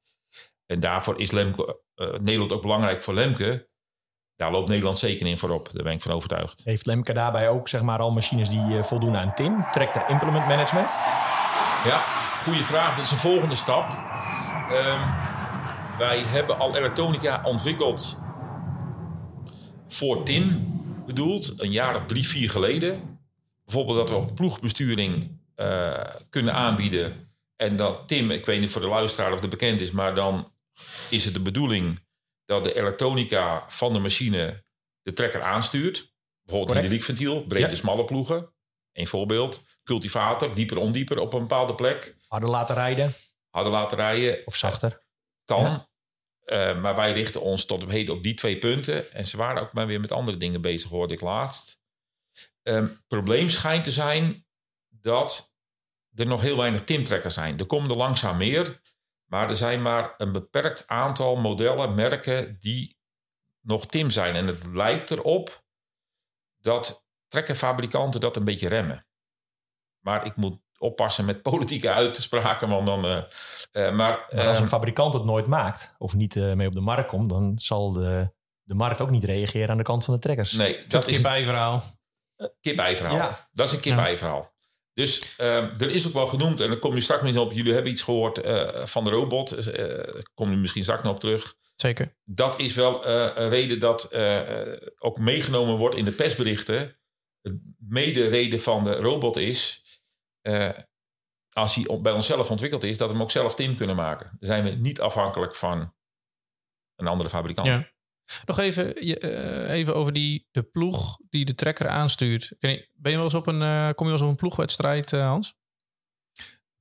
[0.68, 3.68] En daarvoor is Lemke, uh, Nederland ook belangrijk voor Lemke.
[4.36, 5.70] Daar loopt Nederland zeker in voorop.
[5.72, 6.62] Daar ben ik van overtuigd.
[6.64, 9.66] Heeft Lemke daarbij ook zeg maar, al machines die uh, voldoen aan TIM?
[9.72, 10.90] Tractor Implement Management?
[11.84, 12.04] Ja,
[12.42, 12.96] goede vraag.
[12.96, 13.92] Dat is een volgende stap.
[14.72, 15.02] Um,
[15.98, 18.22] wij hebben al elektronica ontwikkeld
[19.88, 20.76] voor TIM
[21.06, 21.62] bedoeld.
[21.62, 23.20] Een jaar of drie, vier geleden.
[23.66, 25.94] Bijvoorbeeld dat we ook ploegbesturing uh,
[26.30, 27.32] kunnen aanbieden.
[27.56, 30.52] En dat TIM, ik weet niet voor de luisteraar of het bekend is, maar dan
[31.10, 32.06] is het de bedoeling
[32.46, 34.63] dat de elektronica van de machine
[35.02, 36.16] de trekker aanstuurt.
[36.44, 37.76] Bijvoorbeeld hydrauliekventiel, brede, ja.
[37.76, 38.54] smalle ploegen.
[38.94, 39.63] Een voorbeeld.
[39.84, 42.16] Cultivator, dieper, ondieper op een bepaalde plek.
[42.28, 43.13] Harder laten rijden.
[43.50, 44.48] Harder laten rijden.
[44.48, 45.06] Of zachter.
[45.46, 45.63] Kan.
[45.63, 45.88] Ja.
[46.46, 49.12] Uh, maar wij richten ons tot op heden op die twee punten.
[49.13, 51.80] En ze waren ook maar weer met andere dingen bezig, hoorde ik laatst.
[52.63, 54.46] Um, probleem schijnt te zijn
[54.88, 55.56] dat
[56.16, 57.60] er nog heel weinig timtrekkers zijn.
[57.60, 58.82] Er komen er langzaam meer.
[59.28, 62.98] Maar er zijn maar een beperkt aantal modellen, merken die
[63.62, 64.36] nog TIM zijn.
[64.36, 65.66] En het lijkt erop
[66.62, 69.08] dat trekkerfabrikanten dat een beetje remmen.
[70.00, 72.70] Maar ik moet oppassen met politieke uitspraken.
[72.70, 73.22] Want dan, uh, uh,
[73.72, 76.82] maar, maar, als een ehm, fabrikant het nooit maakt of niet uh, mee op de
[76.82, 80.20] markt komt, dan zal de, de markt ook niet reageren aan de kant van de
[80.20, 80.52] trekkers.
[80.52, 81.84] Nee, dat is een bijverhaal.
[82.62, 83.16] Kip-ei-verhaal.
[83.16, 83.50] Ja.
[83.52, 84.56] Dat is een kip-ei-verhaal.
[84.98, 87.52] Dus ehm, er is ook wel genoemd, en dan kom je straks niet op.
[87.52, 88.40] Jullie hebben iets gehoord
[88.90, 89.78] van de robot.
[89.78, 91.56] Uh, kom je misschien straks nog op terug.
[91.76, 92.16] Zeker.
[92.24, 94.16] Dat is wel een reden dat
[95.00, 96.98] ook meegenomen wordt in de persberichten
[97.78, 99.84] mede reden van de robot is,
[101.52, 104.26] als hij bij onszelf ontwikkeld is, dat we hem ook zelf tin kunnen maken.
[104.40, 105.94] Dan zijn we niet afhankelijk van
[106.96, 107.68] een andere fabrikant.
[107.68, 107.92] Ja.
[108.46, 112.56] Nog even, uh, even over die, de ploeg die de trekker aanstuurt.
[112.60, 115.56] Ben je wel eens op een, uh, kom je wel eens op een ploegwedstrijd, Hans?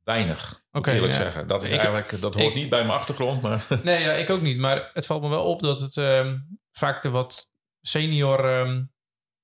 [0.03, 1.19] Weinig, okay, eerlijk ja.
[1.19, 1.47] zeggen.
[1.47, 3.43] Dat, is ik, eigenlijk, dat hoort ik, niet bij mijn achtergrond.
[3.43, 3.67] Maar.
[3.85, 4.59] Nee, ja, ik ook niet.
[4.59, 6.33] Maar het valt me wel op dat het uh,
[6.73, 8.93] vaak de wat senior um,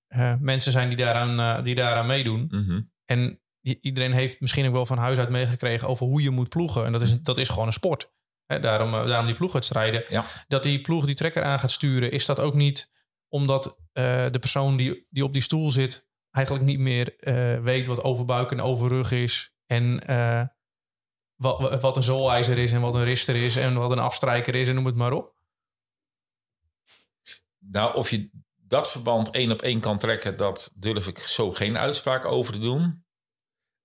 [0.09, 2.47] uh, mensen zijn die daaraan, die daaraan meedoen.
[2.49, 2.91] Mm -hmm.
[3.05, 6.85] En iedereen heeft misschien ook wel van huis uit meegekregen over hoe je moet ploegen.
[6.85, 8.11] En dat is, dat is gewoon een sport.
[8.53, 10.05] Hè, daarom, uh, daarom die ploegwedstrijden.
[10.09, 10.25] Ja.
[10.49, 12.91] Dat die ploeg die trekker aan gaat sturen, is dat ook niet
[13.29, 17.15] omdat de persoon die, die op die stoel zit eigenlijk niet meer
[17.63, 19.53] weet wat overbuik en overrug is.
[19.67, 20.05] En
[21.37, 24.69] wat, wat een zoolijzer is en wat een rister is en wat een afstrijker is
[24.69, 25.35] en noem het maar op.
[27.59, 31.79] Nou, of je dat verband één op één kan trekken, dat durf ik zo geen
[31.79, 33.05] uitspraak over te doen.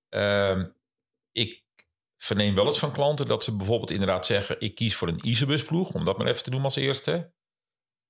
[0.10, 0.64] Uh,
[1.32, 1.64] ik
[2.28, 5.64] verneem wel eens van klanten dat ze bijvoorbeeld inderdaad zeggen: ik kies voor een Isabus
[5.64, 7.34] ploeg, om dat maar even te doen als eerste.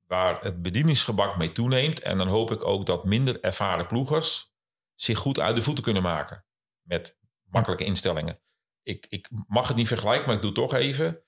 [0.06, 2.00] Waar het bedieningsgebak mee toeneemt.
[2.00, 4.54] En dan hoop ik ook dat minder ervaren ploegers
[4.96, 6.46] zich goed uit de voeten kunnen maken.
[6.82, 8.42] Met makkelijke instellingen.
[8.84, 11.28] Ik, ik mag het niet vergelijken, maar ik doe het toch even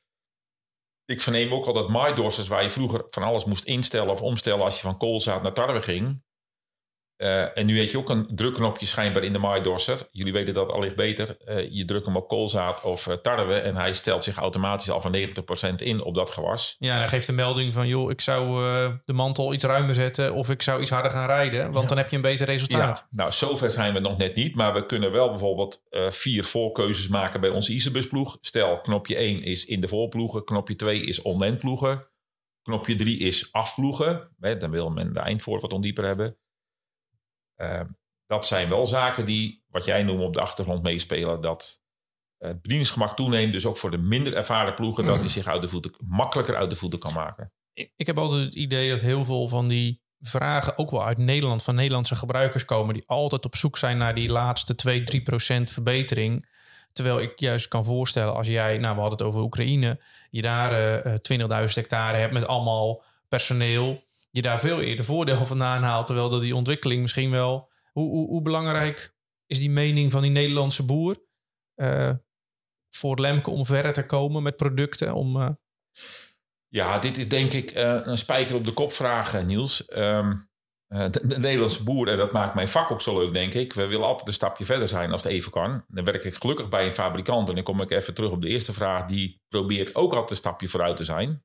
[1.10, 4.64] ik verneem ook al dat MyDorsers, waar je vroeger van alles moest instellen of omstellen
[4.64, 6.24] als je van koolzaad naar tarwe ging.
[7.20, 10.08] Uh, en nu heb je ook een drukknopje schijnbaar in de MyDorser.
[10.12, 11.38] Jullie weten dat allicht beter.
[11.48, 15.02] Uh, je drukt hem op koolzaad of uh, tarwe en hij stelt zich automatisch al
[15.02, 16.76] van 90% in op dat gewas.
[16.80, 18.48] Ja, hij geeft een melding van joh, ik zou
[19.06, 21.88] de mantel iets ruimer zetten of ik zou iets harder gaan rijden, want ja.
[21.88, 22.98] dan heb je een beter resultaat.
[22.98, 27.08] Ja, nou, zover zijn we nog net niet, maar we kunnen wel bijvoorbeeld vier voorkeuzes
[27.08, 28.38] maken bij onze Isabus-ploeg.
[28.42, 32.08] Stel, knopje 1 is in de voorploegen, knopje 2 is online ploegen,
[32.62, 34.30] knopje 3 is afploegen.
[34.40, 36.38] Hè, dan wil men de eindvoort wat ondieper hebben.
[37.62, 37.82] Uh,
[38.26, 41.42] dat zijn wel zaken die, wat jij noemt, op de achtergrond meespelen.
[41.42, 41.82] Dat
[42.38, 43.54] het bedieningsgemak toeneemt.
[43.54, 45.46] Dus ook voor de minder ervaren ploegen, dat hij zich
[46.06, 47.52] makkelijker uit de voeten kan maken.
[47.74, 51.18] Ik, ik heb altijd het idee dat heel veel van die vragen ook wel uit
[51.18, 55.22] Nederland, van Nederlandse gebruikers komen, die altijd op zoek zijn naar die laatste 2, 3
[55.22, 56.50] procent verbetering.
[56.94, 61.06] Terwijl ik juist kan voorstellen, als jij, nou we hadden het over Oekraïne, je daar
[61.06, 61.14] uh,
[61.68, 66.06] 20.000 hectare hebt met allemaal personeel je daar veel eerder voordeel vandaan haalt.
[66.06, 67.72] Terwijl dat die ontwikkeling misschien wel.
[67.92, 69.16] Hoe, hoe, hoe belangrijk
[69.46, 71.18] is die mening van die Nederlandse boer
[71.76, 72.12] uh,
[72.90, 75.14] voor Lemke om verder te komen met producten?
[75.14, 75.50] Om, uh...
[76.68, 79.98] Ja, dit is denk ik uh, een spijker op de kop vragen, Niels.
[79.98, 80.50] Um,
[80.88, 83.74] de, de, Nederlandse boer, en dat maakt mijn vak ook zo leuk, denk ik.
[83.74, 85.86] We willen altijd een stapje verder zijn als het even kan.
[85.88, 87.50] Dan werk ik gelukkig bij een fabrikant.
[87.50, 89.06] En dan kom ik even terug op de eerste vraag.
[89.06, 91.44] Die probeert ook altijd een stapje vooruit te zijn.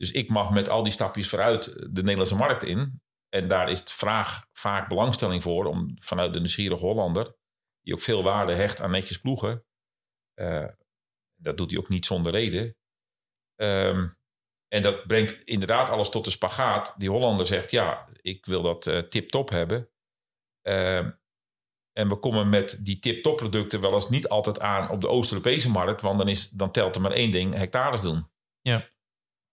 [0.00, 3.02] Dus ik mag met al die stapjes vooruit de Nederlandse markt in.
[3.28, 7.36] En daar is vraag vaak belangstelling voor om vanuit de nieuwsgierige Hollander,
[7.80, 9.64] die ook veel waarde hecht aan netjes ploegen.
[10.34, 10.68] Uh,
[11.34, 12.76] dat doet hij ook niet zonder reden.
[13.62, 14.18] Um,
[14.68, 16.94] en dat brengt inderdaad alles tot de spagaat.
[16.96, 19.90] Die Hollander zegt, ja, ik wil dat uh, tip-top hebben.
[20.68, 20.98] Uh,
[21.92, 25.70] en we komen met die tip-top producten wel eens niet altijd aan op de Oost-Europese
[25.70, 26.00] markt.
[26.00, 28.30] Want dan, is, dan telt er maar één ding, hectares doen.
[28.60, 28.88] Ja.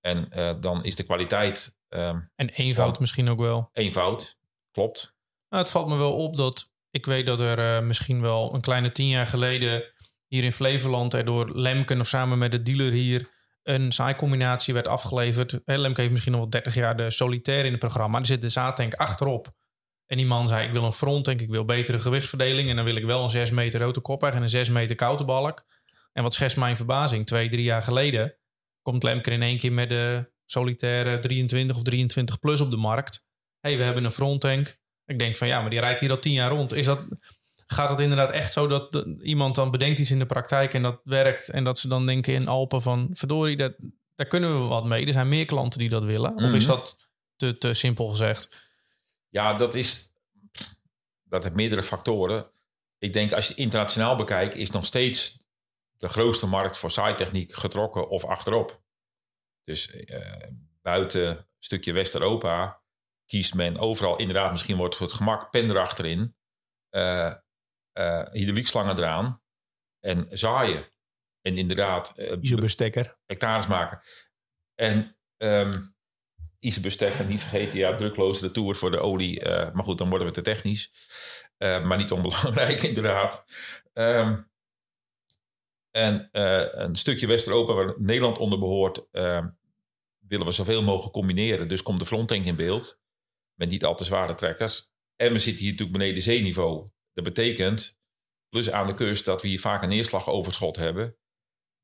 [0.07, 1.77] En uh, dan is de kwaliteit.
[1.89, 3.69] Um, en eenvoud van, misschien ook wel.
[3.73, 4.37] Eenvoud,
[4.71, 5.15] klopt.
[5.49, 8.61] Nou, het valt me wel op dat ik weet dat er uh, misschien wel een
[8.61, 9.83] kleine tien jaar geleden
[10.27, 13.29] hier in Flevoland er door Lemken of samen met de dealer hier
[13.63, 15.59] een zaaicombinatie werd afgeleverd.
[15.65, 18.19] He, Lemke heeft misschien nog wel 30 jaar de solitaire in het programma.
[18.19, 19.53] Er zit de zaadtank achterop.
[20.05, 22.69] En die man zei, ik wil een fronttank, ik wil betere gewichtsverdeling.
[22.69, 25.65] En dan wil ik wel een 6 meter rote koppig en een 6 meter koutebalk.
[26.13, 28.37] En wat schetst mijn verbazing, twee, drie jaar geleden
[28.91, 33.25] komt Lemker in één keer met de solitaire 23 of 23 plus op de markt.
[33.59, 34.77] hey, we hebben een fronttank.
[35.05, 36.73] Ik denk van ja, maar die rijdt hier al tien jaar rond.
[36.73, 36.99] Is dat,
[37.67, 40.81] gaat het inderdaad echt zo dat de, iemand dan bedenkt iets in de praktijk en
[40.81, 43.75] dat werkt en dat ze dan denken in Alpen van verdorie, dat,
[44.15, 45.05] daar kunnen we wat mee.
[45.05, 46.31] Er zijn meer klanten die dat willen.
[46.31, 46.47] Mm -hmm.
[46.47, 46.97] Of is dat
[47.35, 48.65] te, te simpel gezegd?
[49.29, 50.11] Ja, dat is
[51.23, 52.49] dat heeft meerdere factoren.
[52.97, 55.37] Ik denk als je internationaal bekijkt, is nog steeds
[55.97, 58.81] de grootste markt voor saaitechniek getrokken of achterop.
[59.63, 60.19] Dus uh,
[60.81, 62.81] buiten een stukje West-Europa
[63.25, 66.35] kiest men overal inderdaad misschien wordt voor het gemak pen erachterin.
[66.91, 67.33] Uh,
[67.99, 69.41] uh, hydraulikslangen eraan
[69.99, 70.85] en zaaien.
[71.41, 72.13] En inderdaad...
[72.15, 73.17] Uh, Isobestekker.
[73.25, 74.01] Hectares maken.
[74.75, 75.95] En um,
[76.59, 79.45] Isobestekker, niet vergeten, ja, drukloos de toer voor de olie.
[79.45, 80.91] Uh, maar goed, dan worden we te technisch.
[81.57, 83.45] Maar niet onbelangrijk, inderdaad.
[83.93, 84.49] Um,
[85.97, 89.07] en uh, een stukje West-Europa waar Nederland onder behoort,
[90.27, 91.67] willen we zoveel mogelijk combineren.
[91.67, 92.99] Dus komt de fronttank in beeld.
[93.53, 94.91] Met niet al te zware trekkers.
[95.15, 96.89] En we zitten hier natuurlijk beneden zeeniveau.
[97.13, 97.99] Dat betekent,
[98.49, 101.17] plus aan de kust, dat we hier vaak een neerslagoverschot hebben.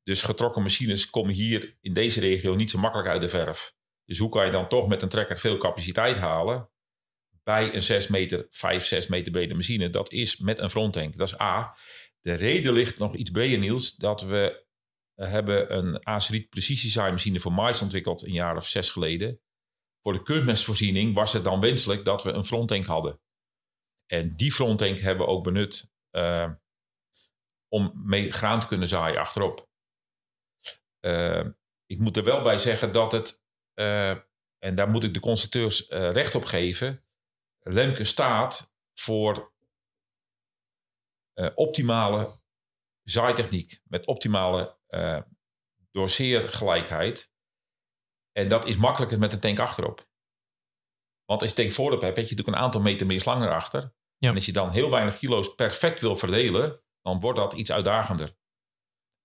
[0.02, 3.74] Dus getrokken machines komen hier in deze regio niet zo makkelijk uit de verf.
[4.04, 6.70] Dus hoe kan je dan toch met een trekker veel capaciteit halen
[7.42, 9.90] bij een 6 meter, 5, 6 meter brede machine?
[9.90, 11.16] Dat is met een fronttank.
[11.16, 11.76] Dat is A.
[12.24, 14.66] De reden ligt nog iets breder, Niels, dat we
[15.14, 19.40] hebben een Aceriet precisiezaaimachine voor mais ontwikkeld een jaar of zes geleden.
[20.00, 23.20] Voor de kunstmestvoorziening was het dan wenselijk dat we een fronttank hadden.
[24.06, 26.50] En die fronttank hebben we ook benut uh,
[27.68, 29.68] om mee graan te kunnen zaaien achterop.
[31.00, 31.46] Uh,
[31.86, 33.44] ik moet er wel bij zeggen dat het,
[34.58, 37.04] en daar moet ik de constructeurs recht op geven,
[37.60, 39.53] Lemke staat voor
[41.54, 42.42] optimale
[43.02, 44.78] zaaitechniek met optimale
[45.90, 47.32] doorzeergelijkheid.
[48.32, 50.08] En dat is makkelijker met een tank achterop.
[51.24, 53.94] Want als je tank voorop hebt, heb je natuurlijk een aantal meter meer slang erachter.
[54.18, 54.28] Ja.
[54.28, 58.36] En als je dan heel weinig kilo's perfect wil verdelen, dan wordt dat iets uitdagender.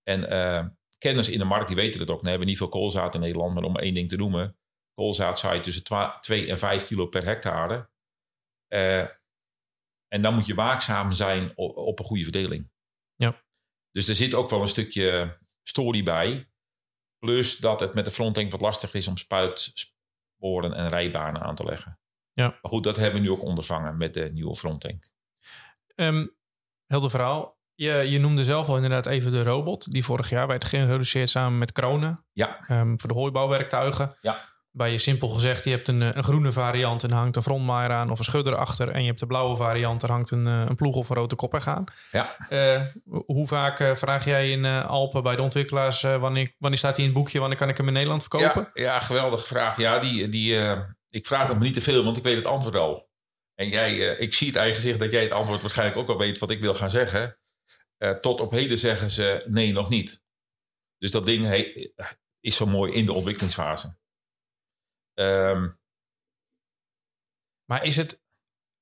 [0.02, 0.66] En uh,
[0.98, 2.22] kenners in de markt die weten het ook.
[2.22, 4.58] We hebben niet veel koolzaad in Nederland, maar om één ding te noemen.
[4.94, 5.84] Koolzaad zaait tussen
[6.20, 7.90] 2 en 5 kilo per hectare.
[8.68, 9.06] Uh,
[10.10, 12.70] en dan moet je waakzaam zijn op, op, een goede verdeling.
[13.14, 13.42] Ja.
[13.92, 16.50] Dus er zit ook wel een stukje story bij.
[17.18, 21.64] Plus dat het met de fronttank wat lastiger is om spuitsporen en rijbanen aan te
[21.64, 22.00] leggen.
[22.32, 22.48] Ja.
[22.48, 25.10] Maar goed, dat hebben we nu ook ondervangen met de nieuwe fronttank.
[25.94, 26.36] Um,
[26.86, 27.58] helder verhaal.
[27.74, 29.90] Je, je noemde zelf al inderdaad even de robot.
[29.90, 32.24] Die vorig jaar werd geïntroduceerd samen met Kronen.
[32.32, 32.70] Ja.
[32.70, 34.16] Um, voor de hooibouwwerktuigen.
[34.20, 34.49] Ja.
[34.72, 38.10] Bij je simpel gezegd, je hebt een, een groene variant en hangt een frontmaaier aan
[38.10, 38.88] of een schudder achter.
[38.88, 41.62] En je hebt de blauwe variant, er hangt een, een ploeg of een rode kopper
[41.66, 41.84] aan.
[42.10, 42.36] Ja.
[42.50, 42.80] Uh,
[43.26, 47.18] hoe vaak vraag jij in Alpen bij de ontwikkelaars, wanneer, wanneer staat hij in het
[47.18, 48.70] boekje, wanneer kan ik hem in Nederland verkopen?
[48.74, 49.76] Ja, ja geweldige vraag.
[49.76, 50.56] Ja, die, die,
[51.08, 53.08] ik vraag me niet te veel, want ik weet het antwoord al.
[53.54, 56.38] En jij, ik zie het eigen gezicht dat jij het antwoord waarschijnlijk ook al weet
[56.38, 57.38] wat ik wil gaan zeggen.
[58.20, 60.22] tot op heden zeggen ze nee, nog niet.
[60.98, 61.70] Dus dat ding
[62.40, 63.98] is zo mooi in de ontwikkelingsfase.
[65.14, 65.78] Um,
[67.64, 68.22] maar is het,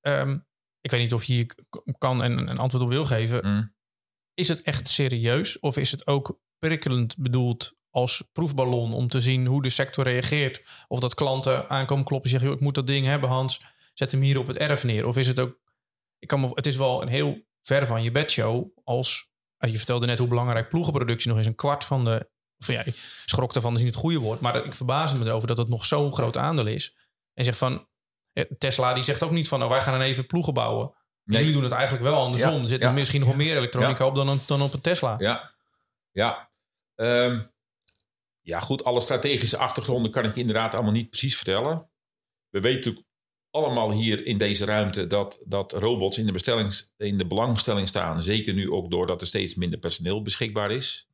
[0.06, 0.46] um,
[0.80, 1.54] ik weet niet of je hier
[1.98, 3.46] kan en een antwoord op wil geven.
[3.46, 3.74] Mm.
[4.34, 9.46] Is het echt serieus of is het ook prikkelend bedoeld als proefballon om te zien
[9.46, 10.84] hoe de sector reageert?
[10.88, 13.64] Of dat klanten aankomen kloppen en zeggen: ik moet dat ding hebben, Hans,
[13.94, 15.06] zet hem hier op het erf neer.
[15.06, 15.58] Of is het ook,
[16.18, 19.76] ik kan me, het is wel een heel ver van je bedshow als, als je
[19.76, 23.54] vertelde net hoe belangrijk ploegenproductie nog is, een kwart van de of ja, ik schrok
[23.54, 24.40] ervan, is niet het goede woord.
[24.40, 26.94] Maar ik verbaas me erover dat het nog zo'n groot aandeel is.
[27.34, 27.88] En zegt van,
[28.58, 30.92] Tesla die zegt ook niet van, nou, wij gaan een even ploegen bouwen.
[31.24, 31.38] Nee.
[31.38, 32.54] Jullie doen het eigenlijk wel andersom.
[32.54, 35.14] Ja, er zit ja, misschien nog meer elektronica op dan, dan op een Tesla.
[35.18, 35.54] Ja,
[36.10, 36.50] ja.
[36.94, 37.50] Um,
[38.40, 38.84] ja, goed.
[38.84, 41.90] Alle strategische achtergronden kan ik inderdaad allemaal niet precies vertellen.
[42.48, 43.06] We weten natuurlijk
[43.50, 48.22] allemaal hier in deze ruimte dat, dat robots in de, bestellings, in de belangstelling staan.
[48.22, 51.07] Zeker nu ook doordat er steeds minder personeel beschikbaar is.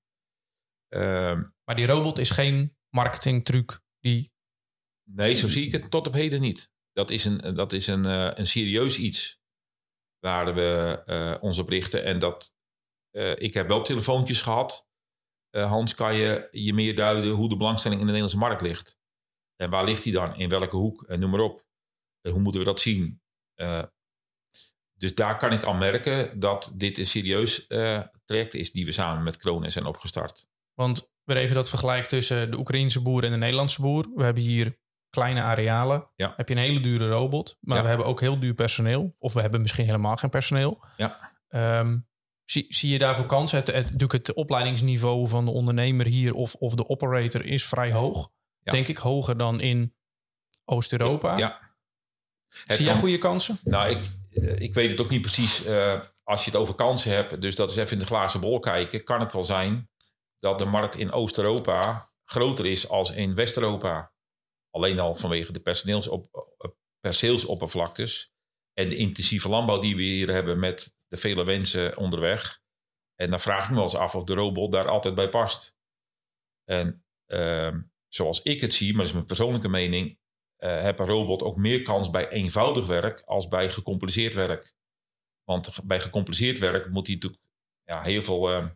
[0.94, 4.32] Uh, maar die robot is geen marketingtruc die...
[5.10, 6.72] Nee, zo zie ik het tot op heden niet.
[6.92, 9.40] Dat is een, dat is een, uh, een serieus iets
[10.18, 12.04] waar we uh, ons op richten.
[12.04, 12.54] En dat,
[13.12, 14.86] uh, ik heb wel telefoontjes gehad.
[15.50, 18.98] Hans, kan je je meer duiden hoe de belangstelling in de Nederlandse markt ligt?
[19.56, 20.36] En waar ligt die dan?
[20.36, 21.02] In welke hoek?
[21.02, 21.66] En noem maar op.
[22.20, 23.22] En hoe moeten we dat zien?
[24.94, 27.66] dus daar kan ik al merken dat dit een serieus
[28.24, 30.48] traject is die we samen met Kronen zijn opgestart.
[30.74, 34.06] Want weer even dat vergelijk tussen de Oekraïnse boer en de Nederlandse boer.
[34.14, 34.78] We hebben hier
[35.10, 36.10] kleine arealen.
[36.16, 36.32] Ja.
[36.36, 37.56] Heb je een hele dure robot.
[37.60, 37.82] Maar Ja.
[37.82, 39.14] we hebben ook heel duur personeel.
[39.18, 40.84] Of we hebben misschien helemaal geen personeel.
[40.96, 41.32] Ja.
[41.48, 41.98] Ehm,
[42.44, 43.58] zie, zie je daarvoor kansen?
[43.58, 47.92] Het, het, natuurlijk het opleidingsniveau van de ondernemer hier of, of de operator is vrij
[47.92, 48.30] hoog.
[48.60, 48.72] Ja.
[48.72, 49.94] Denk ik hoger dan in
[50.64, 51.36] Oost-Europa.
[51.36, 51.60] Ja.
[52.64, 53.58] Het Zie jij goede kansen?
[53.64, 53.98] Nou, ik,
[54.30, 55.64] eh, ik weet het ook niet precies.
[55.64, 58.58] eh, als je het over kansen hebt, dus dat is even in de glazen bol
[58.58, 59.88] kijken, kan het wel zijn
[60.44, 64.12] dat de markt in Oost-Europa groter is als in West-Europa.
[64.70, 66.70] Alleen al vanwege de personeelsop, eh,
[67.00, 68.32] perceelsoppervlaktes
[68.72, 72.62] en de intensieve landbouw die we hier hebben met de vele wensen onderweg.
[73.14, 75.76] En dan vraag ik me wel eens af of de robot daar altijd bij past.
[76.64, 80.18] En ehm, zoals ik het zie, maar dat is mijn persoonlijke mening,
[80.56, 84.74] eh heb een robot ook meer kans bij eenvoudig werk als bij gecompliceerd werk.
[85.44, 87.42] Want bij gecompliceerd werk moet hij natuurlijk
[87.84, 88.66] ja, heel veel eh,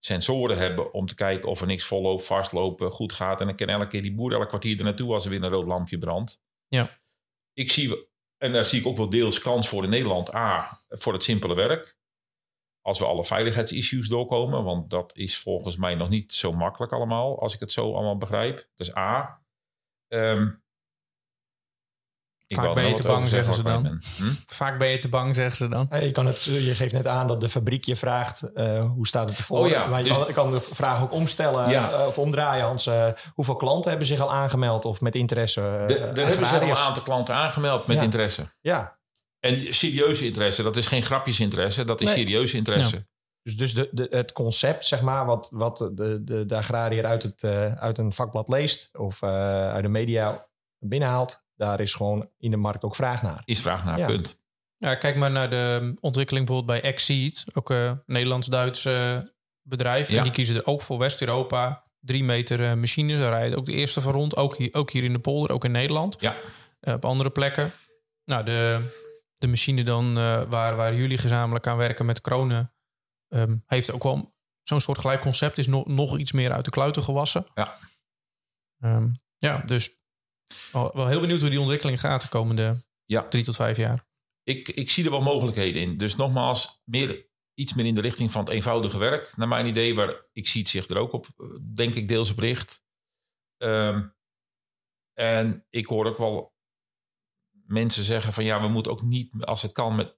[0.00, 3.40] sensoren hebben om te kijken of er niks volloopt, vastlopen, goed gaat.
[3.40, 5.50] En dan kan elke keer die boer elk kwartier er naartoe als er weer een
[5.50, 6.42] rood lampje brandt.
[6.68, 7.00] Ja.
[7.52, 10.34] Ik zie, en daar zie ik ook wel deels kans voor in Nederland.
[10.34, 11.98] A, voor het simpele werk.
[12.80, 17.40] Als we alle veiligheidsissues doorkomen, want dat is volgens mij nog niet zo makkelijk allemaal,
[17.40, 18.68] als ik het zo allemaal begrijp.
[18.74, 19.42] Dus A.
[20.08, 20.59] Ehm, ik
[22.54, 23.62] Vaak wou ben je te bang, zeggen, ze.
[23.62, 24.30] Hm?
[24.46, 25.86] Vaak ben je te bang, zeggen ze dan.
[26.00, 29.28] Je, kan het, je geeft net aan dat de fabriek je vraagt eh, hoe staat
[29.28, 29.58] het ervoor.
[29.58, 31.90] Oh ja, maar je dus- kan, je kan de vraag ook omstellen Ja.
[31.90, 32.64] eh, of omdraaien.
[32.64, 35.84] Hans, eh, hoeveel klanten hebben zich al aangemeld of met interesse?
[35.86, 38.02] De- Er hebben zich al een aantal klanten aangemeld met Ja.
[38.02, 38.44] interesse.
[38.60, 38.98] Ja,
[39.40, 42.16] En serieuze interesse, dat is geen grapjesinteresse, dat is Nee.
[42.24, 43.06] serieuze interesse.
[43.42, 47.22] dus, dus de, de, het concept, zeg maar, wat, wat de, de, de agrariër uit,
[47.22, 47.44] het,
[47.78, 49.28] uit een vakblad leest of eh,
[49.72, 50.46] uit de media
[50.78, 53.42] binnenhaalt, daar is gewoon in de markt ook vraag naar.
[53.44, 54.06] Is vraag naar, Ja.
[54.06, 54.38] punt.
[54.76, 57.44] Ja, kijk maar naar de ontwikkeling bijvoorbeeld bij Exceed.
[57.54, 59.18] Ook een Nederlands-Duits eh,
[59.62, 60.10] bedrijf.
[60.10, 60.16] Ja.
[60.16, 61.84] En die kiezen er ook voor West-Europa.
[62.00, 63.18] Drie meter eh, machines.
[63.18, 64.36] Daar rijden ook de eerste van rond.
[64.36, 66.16] Ook hier, ook hier in de polder, ook in Nederland.
[66.20, 66.34] Ja.
[66.80, 67.72] Eh, op andere plekken.
[68.24, 68.80] Nou, de,
[69.34, 72.72] de machine dan eh, waar, waar jullie gezamenlijk aan werken met Kronen...
[73.28, 75.58] ehm, heeft ook wel zo'n soort gelijk concept.
[75.58, 77.46] Is nog nog iets meer uit de kluiten gewassen.
[77.54, 77.76] Ja.
[78.80, 79.98] Ehm, ja, dus
[80.72, 83.28] wel, wel heel benieuwd hoe die ontwikkeling gaat de komende Ja.
[83.28, 84.08] drie tot vijf jaar.
[84.42, 85.96] Ik, ik zie er wel mogelijkheden in.
[85.96, 89.36] Dus nogmaals, meer, iets meer in de richting van het eenvoudige werk.
[89.36, 92.30] Naar mijn idee, waar ik zie het zich er ook op, eh, denk ik, deels
[92.30, 92.84] op richt.
[93.56, 94.08] Ehm,
[95.14, 96.54] en ik hoor ook wel
[97.66, 100.16] mensen zeggen van ja, we moeten ook niet, als het kan, met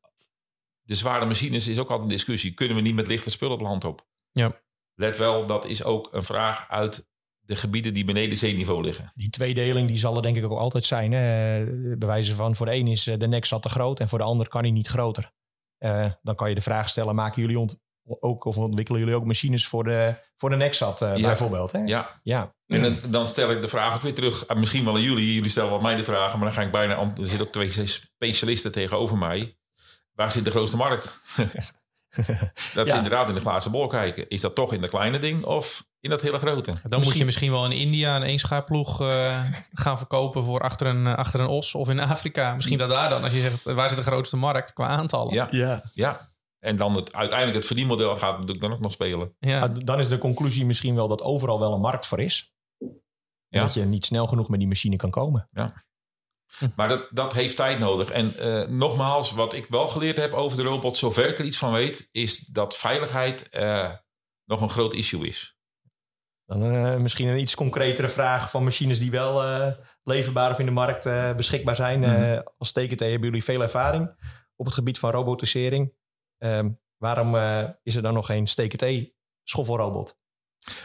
[0.83, 2.55] de zware machines is ook altijd een discussie.
[2.55, 4.09] Kunnen we niet met lichte spullen het land op?
[4.31, 4.63] Ja.
[4.95, 7.11] Let wel, dat is ook een vraag uit
[7.53, 9.13] de gebieden die beneden zeeniveau liggen.
[9.15, 11.13] Die tweedeling die zal er denk ik ook altijd zijn.
[11.13, 11.65] Hè?
[11.97, 14.19] Bij wijze van voor de een is eh, de nek zat te groot en voor
[14.19, 15.31] de ander kan hij niet groter.
[15.79, 19.25] Eh, dan kan je de vraag stellen, maken jullie ont ook of ontwikkelen jullie ook
[19.25, 21.27] machines voor de, voor de nekzat eh, Ja.
[21.27, 21.73] bijvoorbeeld?
[21.73, 21.79] Hè?
[21.79, 22.55] Ja, ja.
[22.67, 24.55] En dan, dan stel ik de vraag ook weer terug.
[24.55, 25.35] Misschien wel aan jullie.
[25.35, 26.39] Jullie stellen wel mij de vragen.
[26.39, 26.95] Maar dan ga ik bijna...
[26.95, 29.57] aan- Er zitten ook twee specialisten tegenover mij.
[30.13, 31.21] Waar zit de grootste markt?
[32.75, 32.97] dat is Ja.
[32.97, 34.29] inderdaad in de glazen bol kijken.
[34.29, 36.73] Is dat toch in de kleine ding of in dat hele grote?
[36.89, 41.07] Dan moet je misschien wel in India een eenschaapploeg eh gaan verkopen voor achter een,
[41.07, 41.75] eh, achter een os.
[41.75, 42.55] Of in Afrika.
[42.55, 45.35] Misschien dat daar dan, als je zegt, waar zit de grootste markt qua aantallen?
[45.35, 45.83] Ja, ja.
[45.95, 46.31] ja.
[46.59, 49.35] En dan het, uiteindelijk het verdienmodel gaat natuurlijk dan ook nog spelen.
[49.39, 49.59] Ja.
[49.59, 52.55] Maar dan is de conclusie misschien wel dat overal wel een markt voor is.
[53.49, 53.61] Ja.
[53.61, 55.47] Dat je niet snel genoeg met die machine kan komen.
[56.77, 58.11] Maar dat, dat heeft tijd nodig.
[58.11, 61.59] En eh, nogmaals, wat ik wel geleerd heb over de robot, zover ik er iets
[61.59, 63.89] van weet, is dat veiligheid eh,
[64.45, 65.57] nog een groot issue is.
[66.59, 69.73] Dan eh, misschien een iets concretere vraag van machines die wel eh,
[70.03, 72.05] leverbaar of in de markt eh, beschikbaar zijn.
[72.05, 74.15] Eh, als TKT hebben jullie veel ervaring
[74.57, 75.95] op het gebied van robotisering.
[76.39, 77.37] Ehm, waarom
[77.83, 80.19] is er dan nog geen TKT schoffelrobot?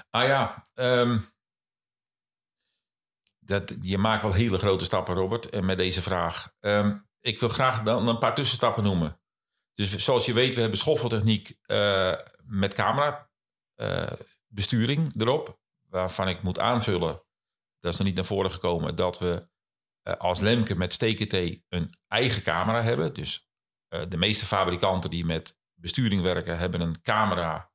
[0.09, 1.19] Ah ja, ehm,
[3.39, 6.53] dat, je maakt wel hele grote stappen, Robert, met deze vraag.
[6.59, 9.19] Ehm, ik wil graag dan een paar tussenstappen noemen.
[9.73, 11.57] Dus zoals je weet, we hebben schoffeltechniek
[12.45, 13.29] met camera
[14.57, 15.59] besturing erop.
[15.89, 17.23] Waarvan ik moet aanvullen,
[17.79, 19.49] dat is nog niet naar voren gekomen, dat we
[20.01, 21.33] eh, als Lemke met STKT
[21.69, 23.13] een eigen camera hebben.
[23.13, 23.49] Dus
[23.87, 27.71] eh, de meeste fabrikanten die met besturing werken, hebben een camera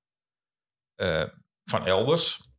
[0.95, 1.28] eh,
[1.64, 2.51] van elders.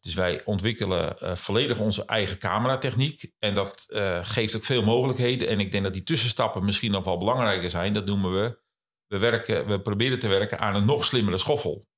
[0.00, 3.32] Dus wij ontwikkelen volledig onze eigen cameratechniek.
[3.38, 3.86] En dat
[4.22, 5.48] geeft ook veel mogelijkheden.
[5.48, 7.92] En ik denk dat die tussenstappen misschien nog wel belangrijker zijn.
[7.92, 8.60] Dat noemen we,
[9.06, 11.89] we, werken, we proberen te werken aan een nog slimmere schoffel.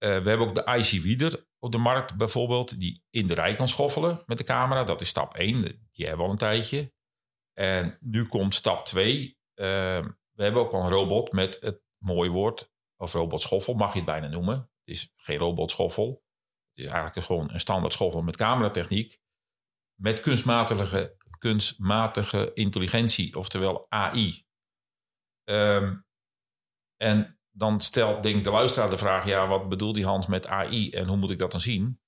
[0.00, 3.68] Eh, we hebben ook de IC op de markt bijvoorbeeld, die in de rij kan
[3.68, 4.84] schoffelen met de camera.
[4.84, 6.92] Dat is stap 1, die hebben we al een tijdje.
[7.52, 9.38] En nu komt stap 2.
[9.54, 14.06] we hebben ook al een robot met het mooie woord, of robotschoffel mag je het
[14.06, 14.54] bijna noemen.
[14.54, 16.24] Het is geen robotschoffel.
[16.74, 19.20] Het is eigenlijk gewoon een standaard schoffel met cameratechniek.
[19.94, 24.46] Met kunstmatige, kunstmatige intelligentie, oftewel AI.
[25.44, 25.96] Ehm,
[26.96, 29.26] en dan stelt denk de luisteraar de vraag...
[29.26, 32.00] ja, wat bedoelt die Hans met AI en hoe moet ik dat dan zien?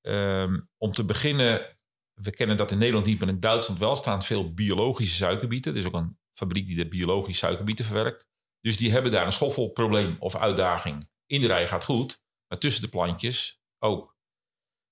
[0.00, 1.76] Ehm, om te beginnen,
[2.12, 3.18] we kennen dat in Nederland niet...
[3.18, 5.72] maar in Duitsland wel staan veel biologische suikerbieten.
[5.72, 8.28] Er is ook een fabriek die de biologische suikerbieten verwerkt.
[8.60, 11.10] Dus die hebben daar een schoffelprobleem of uitdaging.
[11.26, 14.16] In de rij gaat goed, maar tussen de plantjes ook.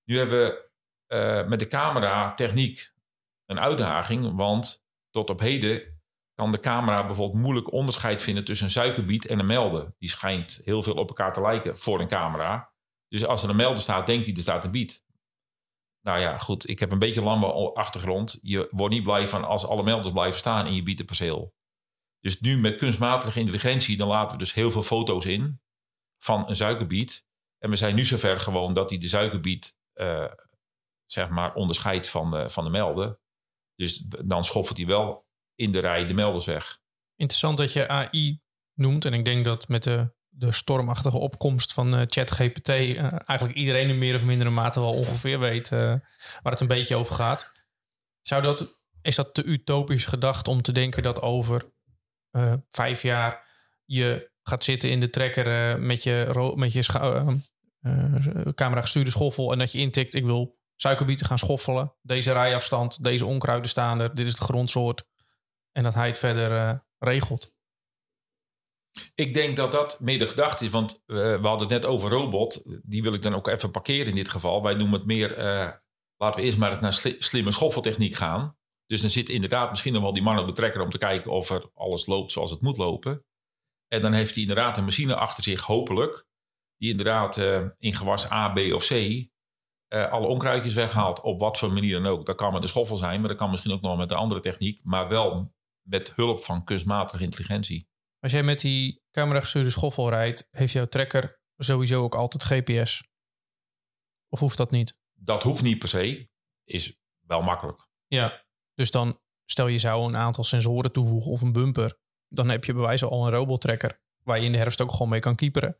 [0.04, 0.70] Nu hebben we
[1.14, 2.92] uh, met de camera techniek
[3.46, 6.01] een uitdaging, want tot op heden
[6.34, 9.94] kan de camera bijvoorbeeld moeilijk onderscheid vinden tussen een suikerbiet en een melder.
[9.98, 12.72] Die schijnt heel veel op elkaar te lijken voor een camera.
[13.08, 15.04] Dus als er een melder staat, denkt hij er staat een biet.
[16.00, 18.38] Nou ja, goed, ik heb een beetje landbouwachtergrond.
[18.42, 21.54] Je wordt niet blij van als alle melders blijven staan in je bietenperceel.
[22.20, 25.60] Dus nu met kunstmatige intelligentie, dan laten we dus heel veel foto's in
[26.22, 27.26] van een suikerbiet.
[27.58, 30.32] En we zijn nu zover gewoon dat hij de suikerbiet, uh,
[31.06, 33.20] zeg maar, onderscheidt van de, van de melden.
[33.74, 35.26] Dus dan schoffelt hij wel
[35.62, 36.78] in de rij de melders weg.
[37.16, 38.40] Interessant dat je AI
[38.74, 39.04] noemt.
[39.04, 43.88] En ik denk dat met de, de stormachtige opkomst van uh, ChatGPT uh, eigenlijk iedereen
[43.88, 46.02] in meer of mindere mate wel ongeveer weet waar
[46.42, 47.52] het een beetje over gaat.
[48.20, 51.72] Zou dat, is dat te utopisch gedacht om te denken dat over
[52.68, 53.48] vijf jaar
[53.84, 56.84] je gaat zitten in de trekker met je, met je
[58.54, 61.94] camera gestuurde schoffel en dat je intikt ik wil suikerbieten gaan schoffelen.
[62.02, 65.04] Deze rijafstand, deze onkruiden staan er, dit is de grondsoort.
[65.72, 67.52] En dat hij het verder uh, regelt.
[69.14, 72.10] Ik denk dat dat meer de gedachte is, want uh, we hadden het net over
[72.10, 72.80] robot.
[72.84, 74.62] Die wil ik dan ook even parkeren in dit geval.
[74.62, 75.70] Wij noemen het meer, uh,
[76.16, 78.56] laten we eerst maar naar sli slimme schoffeltechniek gaan.
[78.86, 81.30] Dus dan zit inderdaad misschien nog wel die man op de trekker om te kijken
[81.30, 83.24] of er alles loopt zoals het moet lopen.
[83.88, 86.26] En dan heeft hij inderdaad een machine achter zich, hopelijk,
[86.76, 87.36] die inderdaad
[87.78, 88.92] in gewas A, B of C
[89.88, 91.20] alle onkruidjes weghaalt.
[91.20, 92.26] Op wat voor manier dan ook.
[92.26, 94.40] Dat kan met een schoffel zijn, maar dat kan misschien ook nog met een andere
[94.40, 94.80] techniek.
[94.84, 97.88] Maar wel met hulp van kunstmatige intelligentie.
[98.20, 103.02] Als jij met die camera gestuurde schoffel rijdt, heeft jouw trekker sowieso ook altijd GPS?
[104.28, 104.98] Of hoeft dat niet?
[105.12, 106.28] Dat hoeft niet per se.
[106.64, 107.88] Is wel makkelijk.
[108.06, 111.98] Ja, dus dan stel je zou een aantal sensoren toevoegen of een bumper.
[112.28, 115.08] Dan heb je bij wijze al een robottrekker waar je in de herfst ook gewoon
[115.08, 115.78] mee kan kieperen.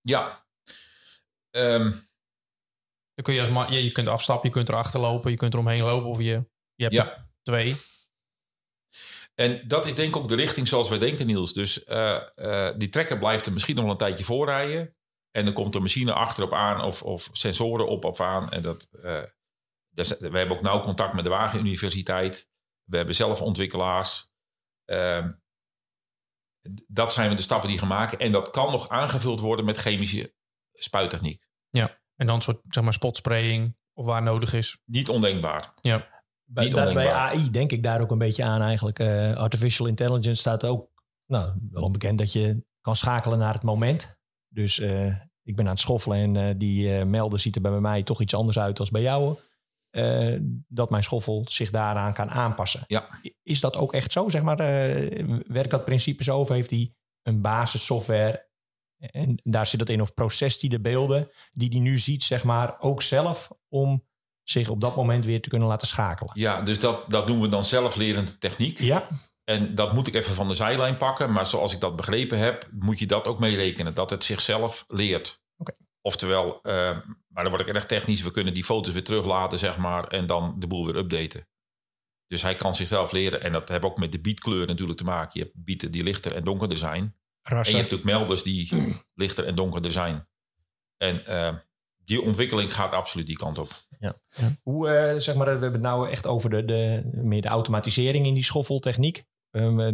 [0.00, 0.46] Ja.
[1.50, 2.08] Um,
[3.14, 5.52] dan kun je als man, je, je kunt afstappen, je kunt erachter lopen, je kunt
[5.52, 7.12] eromheen lopen of je, je hebt Ja.
[7.16, 7.76] er twee.
[9.36, 11.52] En dat is denk ik ook de richting zoals wij denken, Niels.
[11.52, 14.96] Dus eh, eh, die trekker blijft er misschien nog wel een tijdje voorrijden.
[15.30, 18.50] En dan komt de machine achterop aan of, of sensoren op of aan.
[18.50, 18.88] En dat,
[19.90, 22.48] dus we hebben ook nauw contact met de Wageningen-universiteit.
[22.84, 24.30] We hebben zelf ontwikkelaars.
[24.84, 25.32] Ehm,
[26.86, 28.18] dat zijn de stappen die gaan maken.
[28.18, 30.34] En dat kan nog aangevuld worden met chemische
[30.72, 31.46] spuittechniek.
[31.70, 32.00] Ja.
[32.16, 34.78] En dan soort zeg maar spotspraying of waar nodig is.
[34.84, 35.72] Niet ondenkbaar.
[35.80, 36.15] Ja.
[36.46, 37.12] Bij, daar- bij.
[37.12, 38.98] AI denk ik daar ook een beetje aan eigenlijk.
[38.98, 40.88] Eh, artificial intelligence staat ook
[41.26, 44.18] nou, wel onbekend dat je kan schakelen naar het moment.
[44.48, 45.06] Dus eh,
[45.42, 48.34] ik ben aan het schoffelen en eh, die melden ziet er bij mij toch iets
[48.34, 49.38] anders uit dan bij jou.
[50.68, 52.84] Dat mijn schoffel zich daaraan kan aanpassen.
[52.86, 53.20] Ja.
[53.42, 54.28] Is dat ook echt zo?
[54.28, 54.56] Zeg maar,
[55.46, 56.38] werkt dat principe zo?
[56.38, 58.48] Of heeft hij een basissoftware
[58.98, 60.00] en daar zit dat in?
[60.00, 64.04] Of processt hij de beelden die hij nu ziet, zeg maar, ook zelf om
[64.50, 66.32] zich op dat moment weer te kunnen laten schakelen?
[66.34, 68.78] Ja, dus dat, dat doen we dan zelflerende techniek.
[68.78, 69.08] Ja,
[69.44, 71.32] En dat moet ik even van de zijlijn pakken.
[71.32, 73.94] Maar zoals ik dat begrepen heb, moet je dat ook meerekenen.
[73.94, 75.44] Dat het zichzelf leert.
[75.56, 75.72] Oké.
[76.00, 76.72] Oftewel, eh,
[77.28, 78.22] maar dan word ik erg technisch.
[78.22, 80.06] We kunnen die foto's weer teruglaten, zeg maar.
[80.06, 81.48] En dan de boel weer updaten.
[82.26, 83.42] Dus hij kan zichzelf leren.
[83.42, 85.40] En dat heeft ook met de bietkleur natuurlijk te maken.
[85.40, 87.16] Je hebt bieten die lichter en donkerder zijn.
[87.42, 88.68] En je hebt ook melders die
[89.14, 90.28] lichter en donkerder zijn.
[90.96, 91.54] En eh,
[92.06, 93.68] die ontwikkeling gaat absoluut die kant op.
[94.62, 98.26] Hoe, eh, zeg maar, we hebben het nou echt over de, de, meer de automatisering
[98.26, 99.24] in die schoffeltechniek.
[99.50, 99.92] Ehm, eh,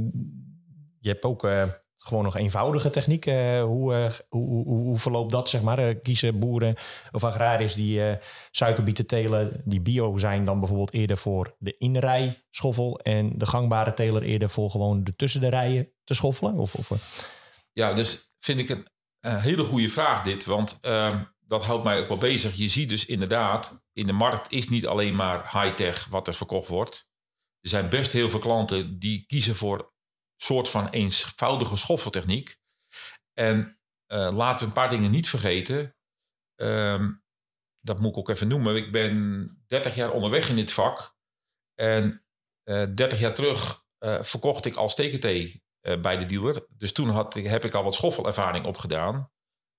[1.00, 1.64] je hebt ook eh,
[2.04, 3.26] gewoon nog eenvoudige techniek.
[3.26, 5.78] Eh, hoe, eh, hoe, hoe, hoe verloopt dat, zeg maar?
[5.78, 6.76] Eh, kiezen boeren
[7.12, 8.16] of agrariërs die eh,
[8.50, 13.94] suikerbieten telen, die bio zijn, dan bijvoorbeeld eerder voor de inrij schoffel en de gangbare
[13.94, 16.58] teler eerder voor gewoon de tussen de rijen te schoffelen?
[16.58, 16.90] Of, of,
[17.72, 18.86] Ja, dus vind ik een
[19.40, 20.44] hele goede vraag dit.
[20.44, 21.22] Want ehm,
[21.52, 22.54] dat houdt mij ook wel bezig.
[22.54, 26.68] Je ziet dus inderdaad, in de markt is niet alleen maar high-tech wat er verkocht
[26.68, 27.10] wordt.
[27.60, 29.86] Er zijn best heel veel klanten die kiezen voor een
[30.36, 32.56] soort van eenvoudige schoffeltechniek.
[33.32, 35.96] En eh, laten we een paar dingen niet vergeten.
[36.54, 37.12] Ehm,
[37.80, 38.76] dat moet ik ook even noemen.
[38.76, 41.16] Ik ben 30 jaar onderweg in dit vak.
[41.74, 42.24] En
[42.62, 46.66] eh 30 jaar terug eh, verkocht ik als TKT eh, bij de dealer.
[46.68, 49.30] Dus toen had, heb ik al wat schoffelervaring opgedaan.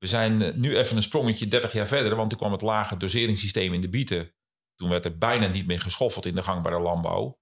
[0.03, 2.97] We zijn eh, nu even een sprongetje 30 jaar verder, want toen kwam het lage
[2.97, 4.35] doseringssysteem in de bieten.
[4.75, 7.39] Toen werd er bijna niet meer geschoffeld in de gangbare landbouw.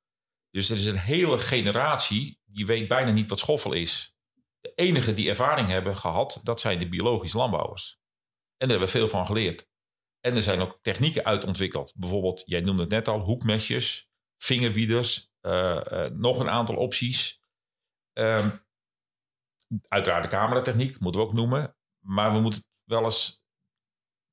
[0.49, 4.15] Dus er is een hele generatie die weet bijna niet wat schoffel is.
[4.59, 7.99] De enige die ervaring hebben gehad, dat zijn de biologische landbouwers.
[8.57, 9.67] En daar hebben we veel van geleerd.
[10.19, 11.93] En er zijn ook technieken uitontwikkeld.
[11.95, 17.41] Bijvoorbeeld, jij noemde het net al, hoekmesjes, vingerwieders, eh, eh, nog een aantal opties.
[18.13, 18.49] Ehm,
[19.87, 21.75] uiteraard de cameratechniek, moeten we ook noemen.
[22.01, 23.41] Maar we moeten wel eens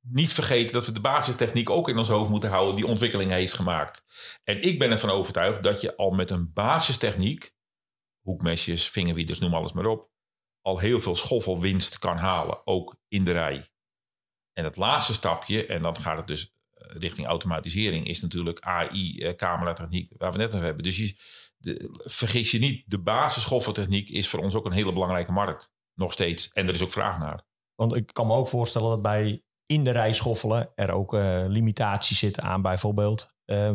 [0.00, 3.54] niet vergeten dat we de basistechniek ook in ons hoofd moeten houden, die ontwikkeling heeft
[3.54, 4.02] gemaakt.
[4.44, 7.54] En ik ben ervan overtuigd dat je al met een basistechniek,
[8.20, 10.10] hoekmesjes, vingerwieders, noem alles maar op,
[10.60, 13.70] al heel veel schoffelwinst kan halen, ook in de rij.
[14.52, 19.16] En het laatste stapje, en dan gaat het dus eh, richting automatisering is natuurlijk AI,
[19.16, 20.82] uh, cameratechniek, waar we net over hebben.
[20.82, 21.14] Dus je,
[22.04, 25.72] vergis je niet, de basisschoffeltechniek is voor ons ook een hele belangrijke markt.
[25.94, 26.48] Nog steeds.
[26.52, 27.44] En er is ook vraag naar.
[27.78, 31.44] Want ik kan me ook voorstellen dat bij in de rij schoffelen er ook uh,
[31.46, 33.72] limitaties zitten aan bijvoorbeeld uh,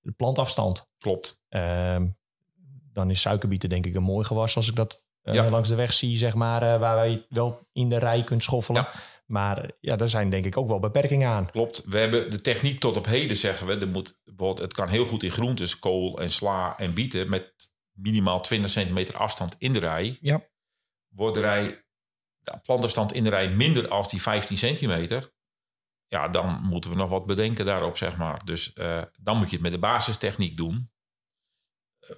[0.00, 0.90] de plantafstand.
[0.98, 1.40] Klopt.
[1.50, 1.96] Uh,
[2.92, 5.50] dan is suikerbieten denk ik een mooi gewas als ik dat ja.
[5.50, 8.82] langs de weg zie, zeg maar, waar je wel in de rij kunt schoffelen.
[8.82, 8.92] Ja.
[9.26, 11.50] Maar ja, daar zijn denk ik ook wel beperkingen aan.
[11.50, 11.84] Klopt.
[11.86, 13.78] We hebben de techniek tot op heden, zeggen we.
[13.78, 14.18] Er moet,
[14.58, 17.30] het kan heel goed in groentes, kool en sla en bieten...
[17.30, 20.18] met minimaal 20 centimeter afstand in de rij.
[20.20, 20.46] Ja.
[21.08, 21.84] Wordt de rij,
[22.42, 25.32] de plantafstand in de rij minder als die 15 centimeter...
[26.06, 28.44] ja, dan moeten we nog wat bedenken daarop, zeg maar.
[28.44, 30.90] Dus uh, dan moet je het met de basistechniek doen.
[32.00, 32.16] Uh,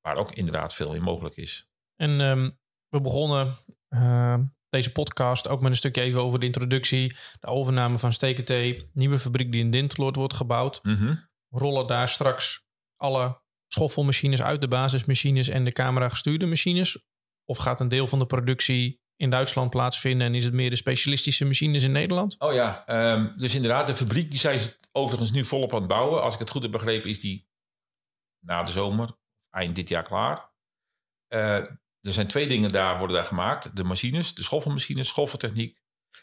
[0.00, 1.70] waar ook inderdaad veel in mogelijk is.
[1.96, 2.58] En um,
[2.88, 3.56] we begonnen...
[3.88, 4.38] Uh
[4.72, 9.18] deze podcast ook met een stukje even over de introductie, de overname van Stekentee, nieuwe
[9.18, 10.84] fabriek die in Dinteloord wordt gebouwd.
[10.84, 12.66] Mm Rollen daar straks
[12.96, 17.04] alle schoffelmachines uit, de basismachines en de camera gestuurde machines?
[17.44, 20.76] Of gaat een deel van de productie in Duitsland plaatsvinden en is het meer de
[20.76, 22.36] specialistische machines in Nederland?
[22.38, 25.88] Oh ja, um, dus inderdaad, de fabriek die zijn ze overigens nu volop aan het
[25.88, 26.22] bouwen.
[26.22, 27.48] Als ik het goed heb begrepen, is die
[28.40, 29.16] na de zomer,
[29.50, 30.50] eind dit jaar klaar.
[31.28, 31.56] Uh,
[32.00, 33.76] er zijn twee dingen daar worden daar gemaakt.
[33.76, 35.80] De machines, de schoffelmachines, schoffeltechniek.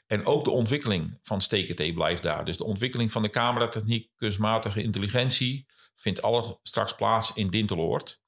[0.07, 2.45] En ook de ontwikkeling van STKT blijft daar.
[2.45, 5.67] Dus de ontwikkeling van de cameratechniek, kunstmatige intelligentie...
[5.95, 8.21] vindt alle straks plaats in Dinteloord.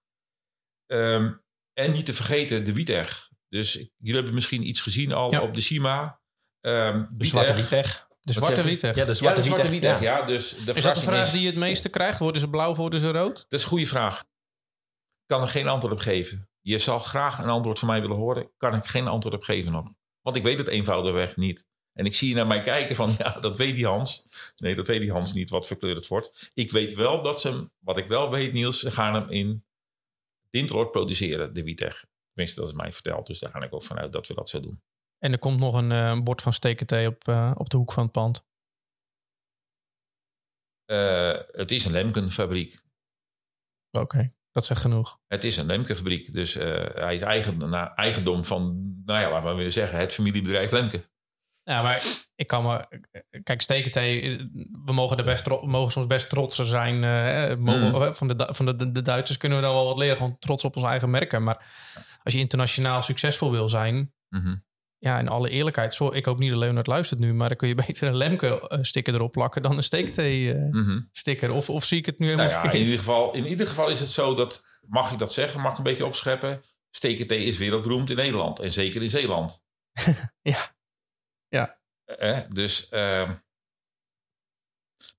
[0.88, 1.43] Um,
[1.74, 3.30] en niet te vergeten de Wieteg.
[3.51, 6.19] Dus jullie hebben misschien iets gezien al op de CIMA.
[6.61, 8.07] Um, de zwarte Wieteg.
[8.19, 8.95] De zwarte Wieteg.
[8.95, 9.99] Ja, de zwarte, ja, Wieteg.
[9.99, 10.17] Ja.
[10.17, 10.25] ja.
[10.25, 12.19] dus de is dat de vraag die je het meeste krijgt?
[12.19, 13.35] Worden ze blauw, worden ze rood?
[13.35, 14.19] Dat is een goede vraag.
[14.19, 16.49] Ik kan er geen antwoord op geven.
[16.61, 18.51] Je zal graag een antwoord van mij willen horen.
[18.57, 19.85] Kan ik geen antwoord op geven nog.
[20.21, 21.67] Want ik weet het eenvoudigweg niet.
[21.93, 24.25] En ik zie je naar mij kijken van, ja, dat weet die Hans.
[24.55, 26.51] Nee, dat weet die Hans niet, wat verkleurd het wordt.
[26.53, 29.65] Ik weet wel dat ze hem, wat ik wel weet Niels, ze gaan hem in
[30.49, 32.05] Dinteloord produceren, de Wieteg.
[32.34, 33.27] Tenminste, dat is mij verteld.
[33.27, 34.82] Dus daar ga ik ook vanuit dat we dat zo doen.
[35.17, 38.03] En er komt nog een uh, bord van stekentee op, uh, op de hoek van
[38.03, 38.45] het pand.
[40.91, 42.82] Uh, het is een Lemkenfabriek.
[43.91, 44.03] Oké.
[44.03, 44.34] Okay.
[44.51, 45.19] Dat zegt genoeg.
[45.27, 49.71] Het is een Lemke-fabriek, dus hij is eigen, eigendom van, nou ja, laten we weer
[49.71, 51.09] zeggen, het familiebedrijf Lemke.
[51.63, 52.03] Ja, maar
[52.36, 53.01] ik kan me.
[53.43, 54.38] Kijk, stekentee,
[54.86, 56.99] we mogen, er best, mogen soms best trotser zijn.
[57.59, 58.13] Mogen, mm.
[58.13, 60.75] Van, de, van de, de, Duitsers kunnen we dan wel wat leren, gewoon trots op
[60.75, 61.43] onze eigen merken.
[61.43, 61.65] Maar
[62.24, 64.65] als je internationaal succesvol wil zijn, mm -hmm.
[64.97, 67.67] ja, in alle eerlijkheid, zo, ik hoop niet dat Leonard luistert nu, maar dan kun
[67.67, 71.49] je beter een Lemke-sticker erop plakken dan een Stekentee-sticker.
[71.49, 71.57] Uh, mm -hmm.
[71.57, 73.89] of, of zie ik het nu helemaal nou ja, in ieder, geval, in ieder geval
[73.89, 76.61] is het zo dat, mag ik dat zeggen, mag ik een beetje opscheppen,
[76.91, 79.63] Stekentee is wereldberoemd in Nederland en zeker in Zeeland.
[80.41, 80.76] ja.
[81.47, 81.80] Ja.
[82.05, 83.30] Eh, dus, uh,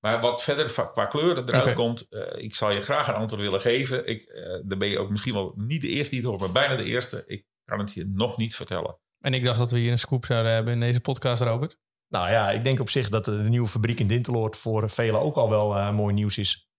[0.02, 1.74] maar wat verder qua kleur eruit okay.
[1.74, 4.06] komt, uh, ik zal je graag een antwoord willen geven.
[4.06, 6.52] Ik, uh, dan ben je ook misschien wel niet de eerste die het hoort, maar
[6.52, 7.24] bijna de eerste.
[7.26, 8.98] Ik kan het je nog niet vertellen.
[9.20, 11.78] En ik dacht dat we hier een scoop zouden hebben in deze podcast, Robert.
[12.08, 15.36] Nou ja, ik denk op zich dat de nieuwe fabriek in Dinteloord voor velen ook
[15.36, 16.70] al wel mooi nieuws is.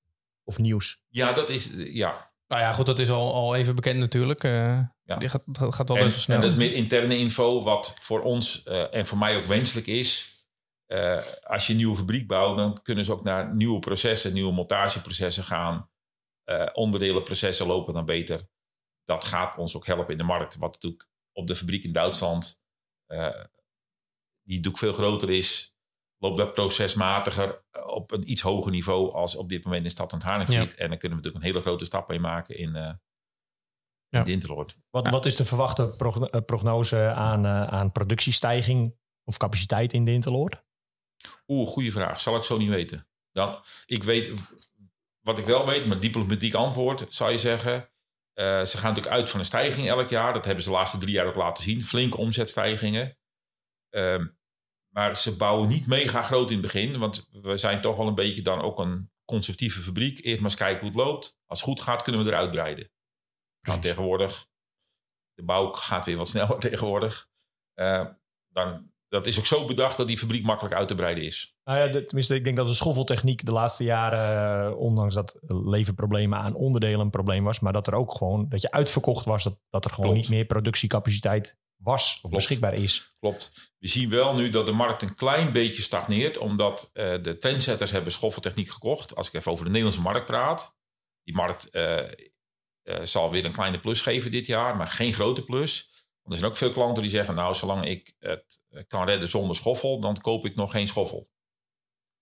[0.43, 1.01] Of nieuws.
[1.07, 2.31] Ja, dat is, ja.
[2.47, 4.43] Nou ja, goed, dat is al, al even bekend natuurlijk.
[4.43, 5.15] Uh, ja.
[5.17, 6.35] Die gaat, gaat wel en, best wel snel.
[6.35, 9.87] En dat is meer interne info, wat voor ons uh, en voor mij ook wenselijk
[9.87, 10.32] is.
[10.93, 14.53] Uh, als je een nieuwe fabriek bouwt, dan kunnen ze ook naar nieuwe processen, nieuwe
[14.53, 15.89] montageprocessen gaan.
[16.73, 18.41] onderdelenprocessen lopen dan beter.
[19.03, 20.55] Dat gaat ons ook helpen in de markt.
[20.55, 22.61] Wat natuurlijk op de fabriek in Duitsland,
[24.43, 25.73] die doek veel groter is,
[26.23, 30.13] loopt dat procesmatiger eh, op een iets hoger niveau als op dit moment in Stad
[30.13, 30.71] en Haringvliet.
[30.71, 30.77] Ja.
[30.77, 32.91] En dan kunnen we natuurlijk een hele grote stap mee maken in, uh,
[34.07, 34.23] ja.
[34.89, 35.95] Wat, wat is de verwachte
[36.31, 40.63] eh, prognose aan, uh, aan productiestijging of capaciteit in Dinteloord?
[41.47, 42.19] Oeh, goede vraag.
[42.19, 43.07] Zal ik zo niet weten.
[43.31, 44.31] Dan, ik weet,
[45.19, 47.91] wat ik wel weet, maar diplomatiek antwoord zou je zeggen.
[48.39, 50.33] Uh, ze gaan natuurlijk uit van een stijging elk jaar.
[50.33, 51.85] Dat hebben ze de laatste drie jaar ook laten zien.
[51.85, 53.17] Flinke omzetstijgingen.
[53.89, 54.25] Uh,
[54.93, 56.99] maar ze bouwen niet mega groot in het begin.
[56.99, 60.23] Want we zijn toch wel een beetje dan ook een conservatieve fabriek.
[60.23, 61.37] Eerst maar eens kijken hoe het loopt.
[61.45, 62.91] Als het goed gaat, kunnen we eruit breiden.
[63.61, 64.47] Gaan tegenwoordig.
[65.33, 67.29] De bouw gaat weer wat sneller tegenwoordig.
[67.75, 68.07] Uh,
[68.47, 71.55] dan, dat is ook zo bedacht dat die fabriek makkelijk uit te breiden is.
[71.63, 75.39] Nou ja, de, tenminste, ik denk dat de schoffeltechniek de laatste jaren, uh, ondanks dat
[75.47, 79.43] leverproblemen aan onderdelen een probleem was, maar dat er ook gewoon, dat je uitverkocht was,
[79.43, 80.27] dat, dat er gewoon Klopt.
[80.27, 83.11] niet meer productiecapaciteit was of beschikbaar is.
[83.19, 83.51] Klopt.
[83.79, 87.91] We zien wel nu dat de markt een klein beetje stagneert, omdat uh, de trendsetters
[87.91, 89.15] hebben schoffeltechniek gekocht.
[89.15, 90.75] Als ik even over de Nederlandse markt praat.
[91.23, 91.97] Die markt uh,
[93.03, 95.92] zal weer een kleine plus geven dit jaar, maar geen grote plus.
[96.23, 99.55] Want er zijn ook veel klanten die zeggen, nou, zolang ik het kan redden zonder
[99.55, 101.31] schoffel, dan koop ik nog geen schoffel.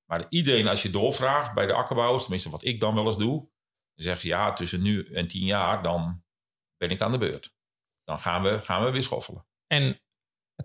[0.10, 3.40] Maar iedereen, als je doorvraagt bij de akkerbouwers, tenminste wat ik dan wel eens doe,
[3.40, 3.50] dan
[4.06, 6.24] zeggen ze ja, tussen nu en tien jaar, dan
[6.78, 7.54] ben ik aan de beurt.
[8.04, 9.46] Dan gaan we, gaan we weer schoffelen.
[9.68, 10.00] En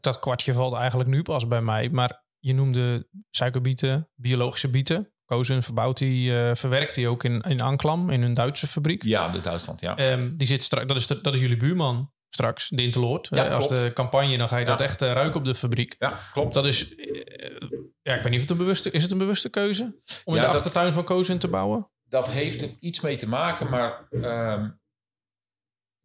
[0.01, 1.91] dat kwartje valt eigenlijk nu pas bij mij.
[1.91, 5.11] Maar je noemde suikerbieten, biologische bieten.
[5.25, 9.03] Kozen verbouwt die, eh, verwerkt die ook in, in Anklam, in een Duitse fabriek.
[9.03, 9.97] Ja, de Duitsland, ja.
[9.97, 13.29] Ehm, die zit straks, dat, is de- dat is jullie buurman straks, de Interloord.
[13.31, 15.97] Ja, Eh, als de campagne, dan ga je dat echt eh, ruiken op de fabriek.
[15.99, 16.55] Ja, klopt.
[16.55, 17.59] Dat is, eh,
[18.03, 20.01] ja, ik weet niet of het een bewuste, is het een bewuste keuze?
[20.25, 21.91] Om in de achtertuin van Kozen te bouwen?
[22.09, 24.69] dat heeft er iets mee te maken, maar ehm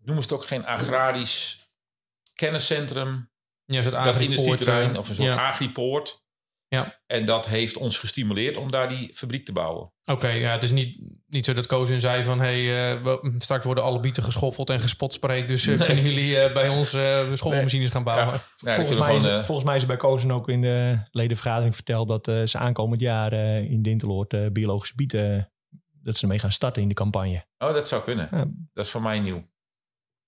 [0.03, 1.69] noemen ze het ook geen agrarisch
[2.33, 3.29] kenniscentrum,
[3.65, 6.20] Ja, is het dat agripoort, industrieterrein eh, of een soort agripoort.
[6.75, 6.99] Ja.
[7.07, 9.93] En dat heeft ons gestimuleerd om daar die fabriek te bouwen.
[10.05, 12.39] Oké, ja, het is niet, niet zo dat Kozen zei van...
[12.39, 12.63] hey,
[13.03, 15.47] we- straks worden alle bieten geschoffeld en gespotspreid...
[15.47, 16.89] dus eh, kunnen jullie eh, bij ons
[17.33, 18.39] schoffelmachines gaan bouwen?
[18.55, 22.07] Ja, volgens, mij is, volgens mij is er bij Kozen ook in de ledenvergadering verteld
[22.07, 25.51] dat eh, ze aankomend jaar eh, in Dinteloord eh, biologische bieten,
[26.03, 27.45] dat ze ermee gaan starten in de campagne.
[27.57, 28.27] oh, dat zou kunnen.
[28.31, 28.45] Ja.
[28.73, 29.49] Dat is voor mij nieuw.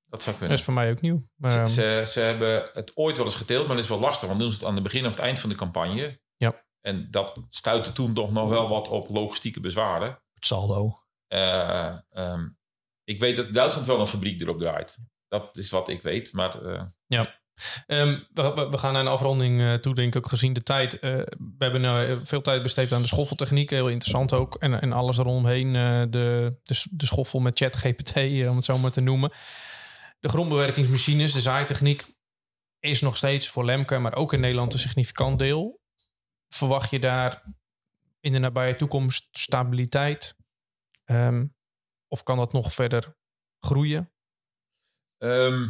[0.05, 0.57] Dat zou Dat kunnen.
[0.57, 1.27] is voor mij ook nieuw.
[1.35, 3.99] Maar, Ze, ehm, ze, ze hebben het ooit wel eens geteeld, maar dat is wel
[3.99, 4.27] lastig.
[4.27, 6.21] Want doen ze het aan het begin of het eind van de campagne.
[6.83, 6.91] Ja.
[6.91, 10.07] En dat stuitte toen toch nog wel wat op logistieke bezwaren.
[10.33, 10.93] Het saldo.
[11.27, 12.47] Ehm,
[13.03, 14.97] ik weet dat Duitsland wel een fabriek erop draait.
[15.27, 16.33] Dat is wat ik weet.
[16.33, 16.81] Maar eh,
[17.85, 20.63] Ehm, we, we- we gaan naar een afronding eh, toe, denk ik, ook gezien de
[20.63, 20.99] tijd.
[20.99, 24.55] We hebben veel tijd besteed aan de schoffeltechniek, heel interessant ook.
[24.55, 26.57] En, en alles eromheen, de, de,
[26.91, 28.15] de schoffel met ChatGPT,
[28.47, 29.31] om het zo maar te noemen.
[30.19, 32.05] De grondbewerkingsmachines, de zaaitechniek,
[32.79, 35.81] is nog steeds voor Lemke, maar ook in Nederland een significant deel.
[36.53, 37.43] Verwacht je daar
[38.19, 40.35] in de nabije toekomst stabiliteit?
[41.05, 41.45] Ehm,
[42.07, 43.15] of kan dat nog verder
[43.59, 44.11] groeien?
[45.17, 45.69] ehm,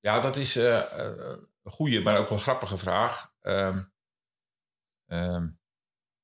[0.00, 3.32] ja, dat is eh, eh, een goede, maar ook wel een grappige vraag.
[3.40, 3.82] Ehm,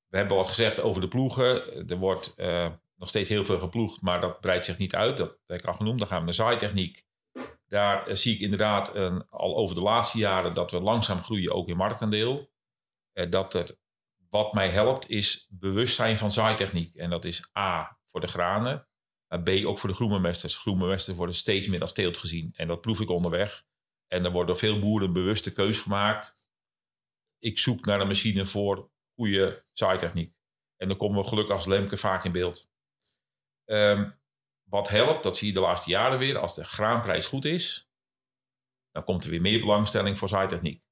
[0.09, 1.89] we hebben wat gezegd over de ploegen.
[1.89, 5.17] Er wordt eh, nog steeds heel veel geploegd, maar dat breidt zich niet uit.
[5.17, 5.99] Dat heb ik al genoemd.
[5.99, 7.07] Dan gaan we naar zaaitechniek.
[7.69, 8.95] Daar zie ik inderdaad
[9.31, 12.53] al over de laatste jaren dat we langzaam groeien, ook in marktaandeel.
[13.13, 13.83] Dat er
[14.35, 16.95] wat mij helpt is bewustzijn van zaaitechniek.
[16.95, 18.89] En dat is A voor de granen,
[19.29, 20.57] maar B ook voor de groenbemesters.
[20.57, 22.53] Groenbemesters worden steeds meer als teelt gezien.
[22.57, 23.65] En dat proef ik onderweg.
[24.07, 26.37] En er wordt door veel boeren bewuste keus gemaakt.
[27.39, 30.35] Ik zoek naar een machine voor goede zaaitechniek.
[30.77, 32.71] En dan komen we gelukkig als Lemke vaak in beeld.
[33.65, 34.11] Ehm,
[34.63, 36.39] wat helpt, dat zie je de laatste jaren weer.
[36.39, 37.91] Als de graanprijs goed is,
[38.91, 40.83] dan komt er weer meer belangstelling voor zaaitechniek.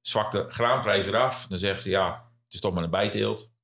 [0.00, 3.54] Zwakt de graanprijs weer af, dan zeggen ze ja, het is toch maar een bijteelt.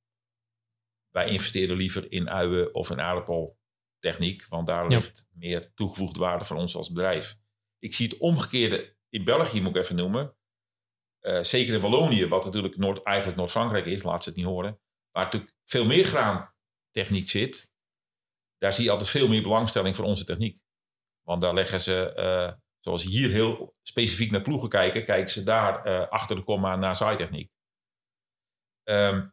[1.09, 4.97] Wij investeren liever in uien of in aardappeltechniek, want daar Ja.
[4.97, 7.37] ligt meer toegevoegde waarde voor ons als bedrijf.
[7.79, 10.35] Ik zie het omgekeerde in België, moet ik even noemen.
[11.19, 14.79] Eh, zeker in Wallonië, wat natuurlijk Noord, eigenlijk Noord-Frankrijk is, laat ze het niet horen.
[15.11, 17.71] Waar natuurlijk veel meer graantechniek zit.
[18.57, 20.59] Daar zie je altijd veel meer belangstelling voor onze techniek.
[21.21, 25.85] Want daar leggen ze, eh, zoals hier heel specifiek naar ploegen kijken, kijken ze daar
[25.85, 27.51] eh, achter de komma naar zaaitechniek.
[28.87, 29.25] Ehm,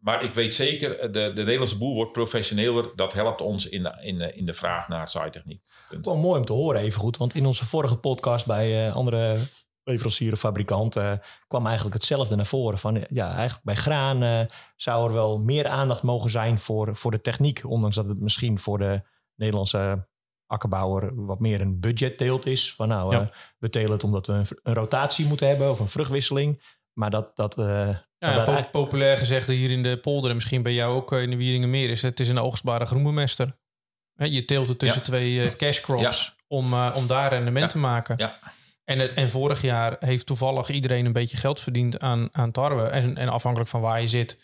[0.00, 2.90] maar ik weet zeker, eh, de, de Nederlandse boer wordt professioneler.
[2.94, 5.62] Dat helpt ons in de, in de, in de vraag naar zaaitechniek.
[6.02, 9.38] Wel mooi om te horen even goed, want in onze vorige podcast bij eh, andere
[9.82, 11.12] leverancier of fabrikant eh,
[11.46, 12.78] kwam eigenlijk hetzelfde naar voren.
[12.78, 14.40] Van, ja, eigenlijk bij graan eh,
[14.76, 17.60] zou er wel meer aandacht mogen zijn voor, voor de techniek.
[17.64, 19.02] Ondanks dat het misschien voor de
[19.34, 20.08] Nederlandse
[20.46, 22.74] akkerbouwer wat meer een budgetteelt is.
[22.74, 23.20] Van nou, Ja.
[23.20, 23.26] eh,
[23.58, 26.76] we telen het omdat we een, een rotatie moeten hebben of een vruchtwisseling.
[26.92, 30.36] Maar dat, dat, eh, Ja, dat ja, po- populair gezegd hier in de polder en
[30.36, 33.56] misschien bij jou ook eh, in de Wieringenmeer is het is een oogstbare groenbemester.
[34.14, 35.06] Je teelt het tussen Ja.
[35.06, 38.14] twee eh, cash crops om, eh, om daar rendement te maken.
[38.18, 38.38] Ja.
[38.84, 42.82] En, het- en vorig jaar heeft toevallig iedereen een beetje geld verdiend aan, aan tarwe.
[42.82, 44.38] En, en afhankelijk van waar je zit,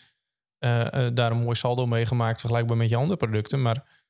[1.13, 3.61] daar een mooi saldo mee gemaakt vergelijkbaar met je andere producten.
[3.61, 4.03] Maar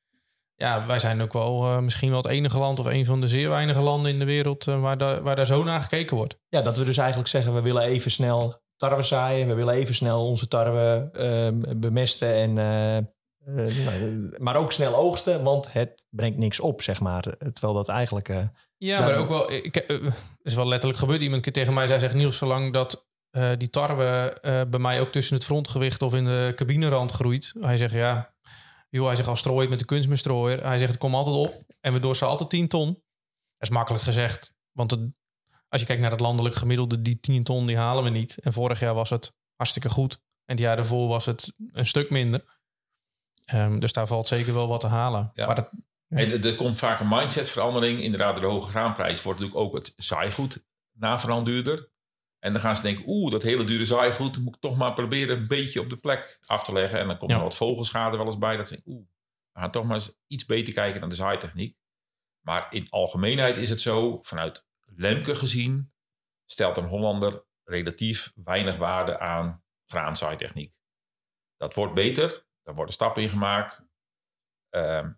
[0.54, 3.48] ja, wij zijn ook wel misschien wel het enige land of een van de zeer
[3.48, 6.38] weinige landen in de wereld waar, waar daar zo naar gekeken wordt.
[6.48, 9.48] Ja, dat we dus eigenlijk zeggen, we willen even snel tarwe zaaien.
[9.48, 12.34] We willen even snel onze tarwe ehm, bemesten.
[12.34, 13.04] En, eh, eh,
[13.84, 17.22] nou, maar ook snel oogsten, want het brengt niks op, zeg maar.
[17.52, 18.28] Terwijl dat eigenlijk...
[18.28, 19.52] eh, Ja, maar ook wel.
[19.52, 20.06] Ik, eh,
[20.42, 21.20] is wel letterlijk gebeurd.
[21.20, 25.08] Iemand tegen mij zei: zegt Niels, zolang dat eh, die tarwe eh, bij mij ook
[25.08, 27.52] tussen het frontgewicht of in de cabinerand groeit.
[27.60, 28.34] Hij zegt ja,
[28.90, 30.64] joh, hij zegt als strooien met de kunstmestrooier.
[30.66, 32.86] Hij zegt het komt altijd op en we door ze altijd 10 ton.
[33.58, 35.10] Dat is makkelijk gezegd, want het-
[35.76, 38.38] als je kijkt naar het landelijk gemiddelde, die 10 ton die halen we niet.
[38.38, 40.12] En vorig jaar was het hartstikke goed
[40.44, 42.58] en het jaar daarvoor was het een stuk minder.
[43.44, 45.30] Ehm, dus daar valt zeker wel wat te halen.
[45.32, 45.46] Ja.
[45.46, 45.70] Maar
[46.08, 48.00] En er- er komt vaak een mindsetverandering.
[48.00, 51.90] Inderdaad, de hoge graanprijs wordt natuurlijk ook het zaaigoed naverand duurder.
[52.38, 55.36] En dan gaan ze denken, oeh, dat hele dure zaaigoed, moet ik toch maar proberen
[55.38, 56.98] een beetje op de plek af te leggen.
[56.98, 57.36] En dan komt Ja.
[57.36, 58.56] er wat vogelschade wel eens bij.
[58.56, 59.06] Dat ze denken, oeh,
[59.52, 61.76] we gaan toch maar eens iets beter kijken naar de zaaitechniek.
[62.40, 64.65] Maar in algemeenheid is het zo, vanuit
[64.98, 65.92] Lemke gezien,
[66.44, 70.74] stelt een Hollander relatief weinig waarde aan graanzaaitechniek.
[71.56, 73.86] Dat wordt beter, daar worden stappen in gemaakt.
[74.68, 75.12] Ehm,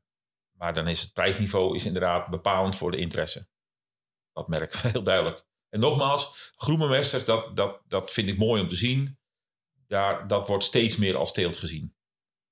[0.56, 3.48] maar dan is het prijsniveau is inderdaad bepalend voor de interesse.
[4.32, 5.46] Dat merk ik heel duidelijk.
[5.68, 9.18] En nogmaals, groenbemesters, dat, dat, dat vind ik mooi om te zien.
[9.86, 11.96] Daar, dat wordt steeds meer als teelt gezien.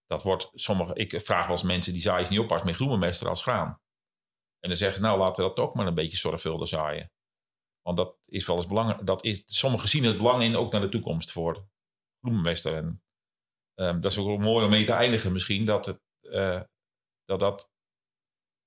[0.07, 3.43] Dat wordt sommige, ik vraag wel eens mensen die zaaien niet oppassen met groenbemester als
[3.43, 3.81] graan.
[4.61, 7.13] En dan zeggen ze, nou laten we dat ook maar een beetje zorgvuldig zaaien.
[7.87, 9.07] Want dat is wel eens belangrijk.
[9.07, 11.69] Dat is, sommigen zien het belang in ook naar de toekomst voor.
[12.21, 13.03] En
[13.75, 15.65] ehm, dat is ook mooi om mee te eindigen misschien.
[15.65, 16.63] Dat het, eh,
[17.25, 17.71] dat, dat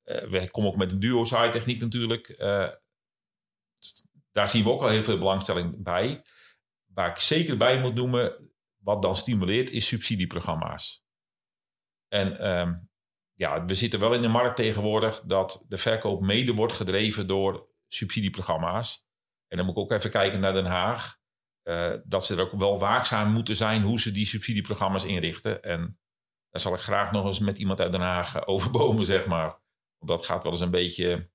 [0.04, 2.30] eh, we komen ook met een duo zaaitechniek natuurlijk.
[2.30, 2.70] Eh,
[4.32, 6.26] daar zien we ook al heel veel belangstelling bij.
[6.94, 11.04] Waar ik zeker bij moet noemen, wat dan stimuleert, is subsidieprogramma's.
[12.08, 12.80] En ehm,
[13.34, 17.70] ja, we zitten wel in een markt tegenwoordig dat de verkoop mede wordt gedreven door
[17.88, 19.08] subsidieprogramma's.
[19.50, 21.18] En dan moet ik ook even kijken naar Den Haag.
[21.64, 25.64] eh, dat ze er ook wel waakzaam moeten zijn hoe ze die subsidieprogramma's inrichten.
[25.64, 26.00] En
[26.50, 29.26] daar zal ik graag nog eens met iemand uit Den Haag eh, over bomen, zeg
[29.26, 29.48] maar.
[29.98, 31.32] Want dat gaat wel eens een beetje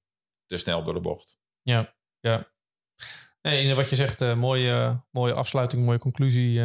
[0.47, 1.39] te snel door de bocht.
[1.63, 2.53] Ja, ja.
[3.43, 6.61] Nee, wat je zegt, eh, mooie, mooie afsluiting, mooie conclusie,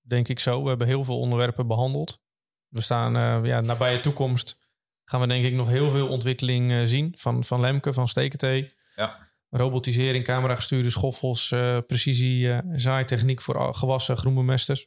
[0.00, 0.62] denk ik zo.
[0.62, 2.20] We hebben heel veel onderwerpen behandeld.
[2.68, 4.58] We staan, ja, nabije toekomst
[5.04, 8.70] gaan we denk ik nog heel veel ontwikkeling zien van, van Lemke, van Stekentee.
[8.96, 9.25] Ja.
[9.48, 14.86] Robotisering, cameragestuurde schoffels, eh, precisie, eh, zaaitechniek voor gewassen, groenbemesters.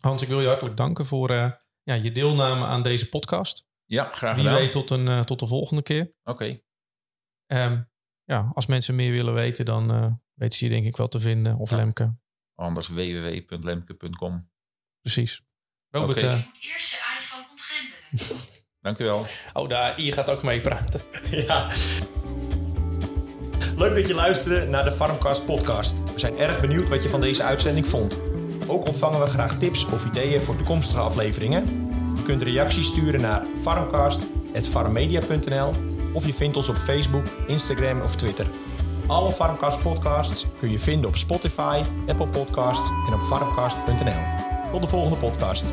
[0.00, 1.50] Hans, ik wil je hartelijk danken voor eh,
[1.82, 3.66] ja, je deelname aan deze podcast.
[3.84, 4.58] Ja, graag Wie gedaan.
[4.60, 6.12] weet tot, een, tot de volgende keer.
[6.24, 6.60] Oké,
[7.46, 7.82] Ehm,
[8.24, 11.20] ja, als mensen meer willen weten, dan eh, weten ze je denk ik wel te
[11.20, 11.56] vinden.
[11.56, 11.76] Of Ja.
[11.76, 12.16] Lemke,
[12.54, 14.50] anders www.lemke.com.
[15.00, 15.42] precies.
[15.88, 16.26] Robert, Oké.
[16.26, 18.44] eh, moet eerst zijn iPhone ontgrendelen.
[18.80, 19.26] Dank u wel.
[19.52, 21.00] oh daar, hier gaat ook mee praten.
[21.30, 21.70] Ja.
[23.80, 25.94] Leuk dat je luisterde naar de Farmcast podcast.
[26.12, 28.18] We zijn erg benieuwd wat je van deze uitzending vond.
[28.66, 31.64] Ook ontvangen we graag tips of ideeën voor toekomstige afleveringen.
[32.16, 35.70] Je kunt reacties sturen naar farmcast.farmmedia.nl
[36.12, 38.46] of je vindt ons op Facebook, Instagram of Twitter.
[39.06, 44.22] Alle Farmcast podcasts kun je vinden op Spotify, Apple Podcasts en op farmcast.nl.
[44.72, 45.64] Tot de volgende podcast.